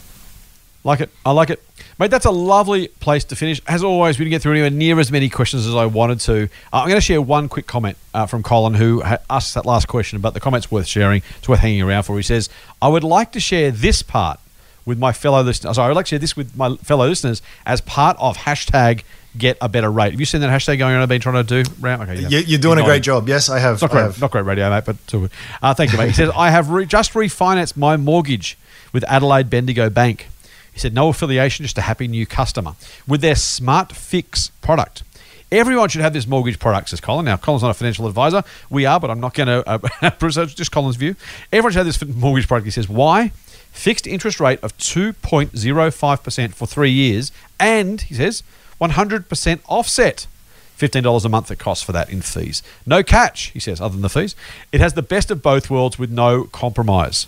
[0.84, 1.10] Like it.
[1.26, 1.64] I like it.
[1.97, 3.62] Mate, that's a lovely place to finish.
[3.68, 6.43] As always, we didn't get through anywhere near as many questions as I wanted to.
[6.43, 9.66] Uh, I'm going to share one quick comment uh, from Colin, who ha- asked that
[9.66, 11.22] last question, but the comment's worth sharing.
[11.38, 12.18] It's worth hanging around for.
[12.18, 12.49] He says,
[12.82, 14.39] I would like to share this part
[14.86, 15.76] with my fellow listeners.
[15.76, 19.04] Sorry, I would like to share this with my fellow listeners as part of hashtag
[19.38, 20.12] get a better rate.
[20.12, 21.72] Have you seen that hashtag going around I've been trying to do?
[21.86, 23.02] Okay, You- You're doing a You're great nodding.
[23.04, 23.30] job.
[23.30, 23.74] Yes, I have.
[23.76, 24.22] It's not great, have.
[24.22, 25.30] not great radio, mate, but too,
[25.62, 26.08] uh, thank you, mate.
[26.08, 28.58] He says, I have re- just refinanced my mortgage
[28.92, 30.28] with Adelaide Bendigo Bank.
[30.72, 32.74] He said, no affiliation, just a happy new customer
[33.08, 35.04] with their Smart Fix product.
[35.52, 37.26] Everyone should have this mortgage product, says Colin.
[37.26, 38.44] Now, Colin's not a financial advisor.
[38.72, 41.16] We are, but I'm not going to, uh, just Colin's view.
[41.52, 42.66] Everyone should have this mortgage product.
[42.66, 43.32] He says, why?
[43.72, 47.32] Fixed interest rate of 2.05% for three years.
[47.60, 48.42] And, he says,
[48.90, 50.28] 100% offset.
[50.78, 52.64] $15 a month it costs for that in fees.
[52.86, 54.36] No catch, he says, other than the fees.
[54.72, 57.28] It has the best of both worlds with no compromise.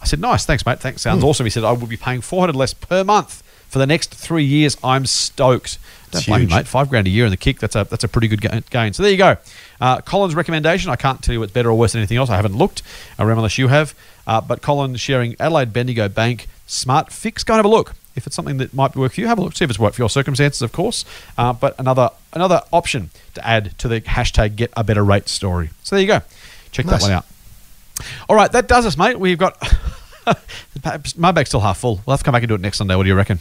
[0.00, 0.80] I said, nice, thanks, mate.
[0.80, 1.44] Thanks, sounds awesome.
[1.46, 4.76] He said, I will be paying 400 less per month for the next three years.
[4.82, 5.78] I'm stoked.
[6.10, 6.66] Don't It's blame me, mate.
[6.66, 7.58] Five grand a year in the kick.
[7.60, 8.40] That's a that's a pretty good
[8.70, 8.92] gain.
[8.94, 9.36] So there you go.
[9.80, 10.90] Uh, Colin's recommendation.
[10.90, 12.30] I can't tell you what's better or worse than anything else.
[12.30, 12.82] I haven't looked.
[13.18, 13.94] Uh, Rem, unless you have.
[14.26, 17.44] Uh, but Colin sharing Adelaide Bendigo Bank Smart Fix.
[17.44, 17.94] Go and have a look.
[18.18, 19.56] If it's something that might work for you, have a look.
[19.56, 21.06] See if it's worked for your circumstances, of course.
[21.38, 25.70] Uh, but another another option to add to the hashtag Get a Better Rate story.
[25.82, 26.20] So there you go.
[26.72, 27.00] Check Nice.
[27.00, 27.26] that one out.
[28.28, 29.18] All right, that does us, mate.
[29.18, 29.56] We've got
[31.16, 32.00] my bag's still half full.
[32.06, 32.94] We'll have to come back and do it next Sunday.
[32.94, 33.40] What do you reckon?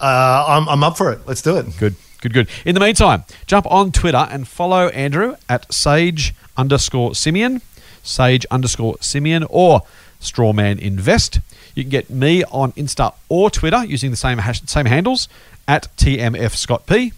[0.00, 1.20] Uh, I'm, I'm up for it.
[1.26, 1.66] Let's do it.
[1.78, 2.48] Good, good, good.
[2.64, 7.62] In the meantime, jump on Twitter and follow Andrew at sage underscore Simian,
[8.02, 9.82] sage underscore Simian, or
[10.20, 11.40] Strawman Invest.
[11.78, 15.28] You can get me on Insta or Twitter using the same hash, same handles
[15.68, 17.12] at TMF Scott P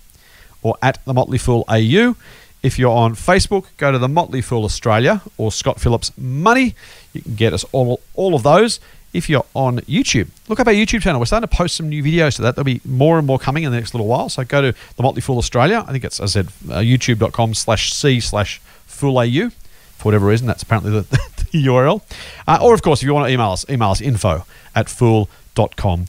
[0.60, 2.14] or at the Motley Fool AU.
[2.62, 6.74] If you're on Facebook, go to the Motley Fool Australia or Scott Phillips Money.
[7.14, 8.80] You can get us all all of those.
[9.14, 11.20] If you're on YouTube, look up our YouTube channel.
[11.20, 12.54] We're starting to post some new videos to that.
[12.54, 14.28] There'll be more and more coming in the next little while.
[14.28, 15.86] So go to the Motley Fool Australia.
[15.88, 19.48] I think it's, I said, uh, youtube.com slash C slash Fool AU.
[19.96, 21.18] For whatever reason, that's apparently the
[21.52, 22.02] URL.
[22.46, 24.44] Uh, or, of course, if you want to email us, email us info
[24.74, 26.06] at fool.com.au.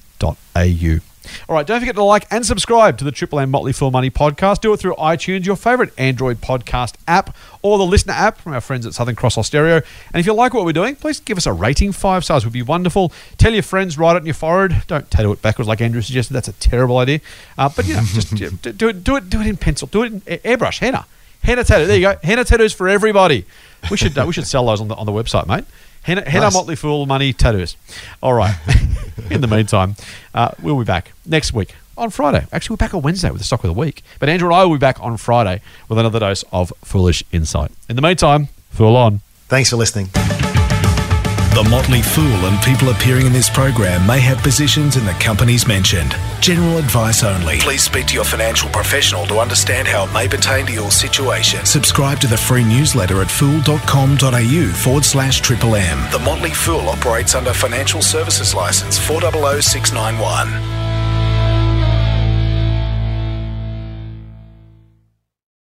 [1.48, 4.10] All right, don't forget to like and subscribe to the Triple M Motley Fool Money
[4.10, 4.62] podcast.
[4.62, 8.62] Do it through iTunes, your favorite Android podcast app, or the listener app from our
[8.62, 9.84] friends at Southern Cross Austereo.
[10.14, 11.92] And if you like what we're doing, please give us a rating.
[11.92, 13.12] Five stars would be wonderful.
[13.38, 14.84] Tell your friends, write it in your forehead.
[14.88, 16.34] Don't tattoo it backwards like Andrew suggested.
[16.34, 17.22] That's a terrible idea.
[17.58, 19.88] Uh, but you know, just do it, do it, do it, do it in pencil.
[19.88, 21.06] Do it in airbrush, henna,
[21.44, 21.86] henna tattoo.
[21.86, 23.46] There you go, henna tattoos for everybody.
[23.90, 25.66] We should uh, we should sell those on the on the website, mate.
[26.04, 26.54] Henna, henna Nice.
[26.54, 27.76] Motley Fool money tattoos.
[28.24, 28.56] All right.
[29.30, 29.96] In the meantime,
[30.34, 32.46] uh, we'll be back next week on Friday.
[32.52, 34.04] Actually, we're back on Wednesday with the stock of the week.
[34.20, 37.72] But Andrew and I will be back on Friday with another dose of foolish insight.
[37.88, 39.22] In the meantime, fool on.
[39.48, 40.08] Thanks for listening.
[41.54, 45.68] The Motley Fool and people appearing in this program may have positions in the companies
[45.68, 46.16] mentioned.
[46.42, 47.60] General advice only.
[47.60, 51.64] Please speak to your financial professional to understand how it may pertain to your situation.
[51.66, 56.12] Subscribe to the free newsletter at fool.com.au forward slash triple M.
[56.12, 60.91] The Motley Fool operates under Financial Services License 400691.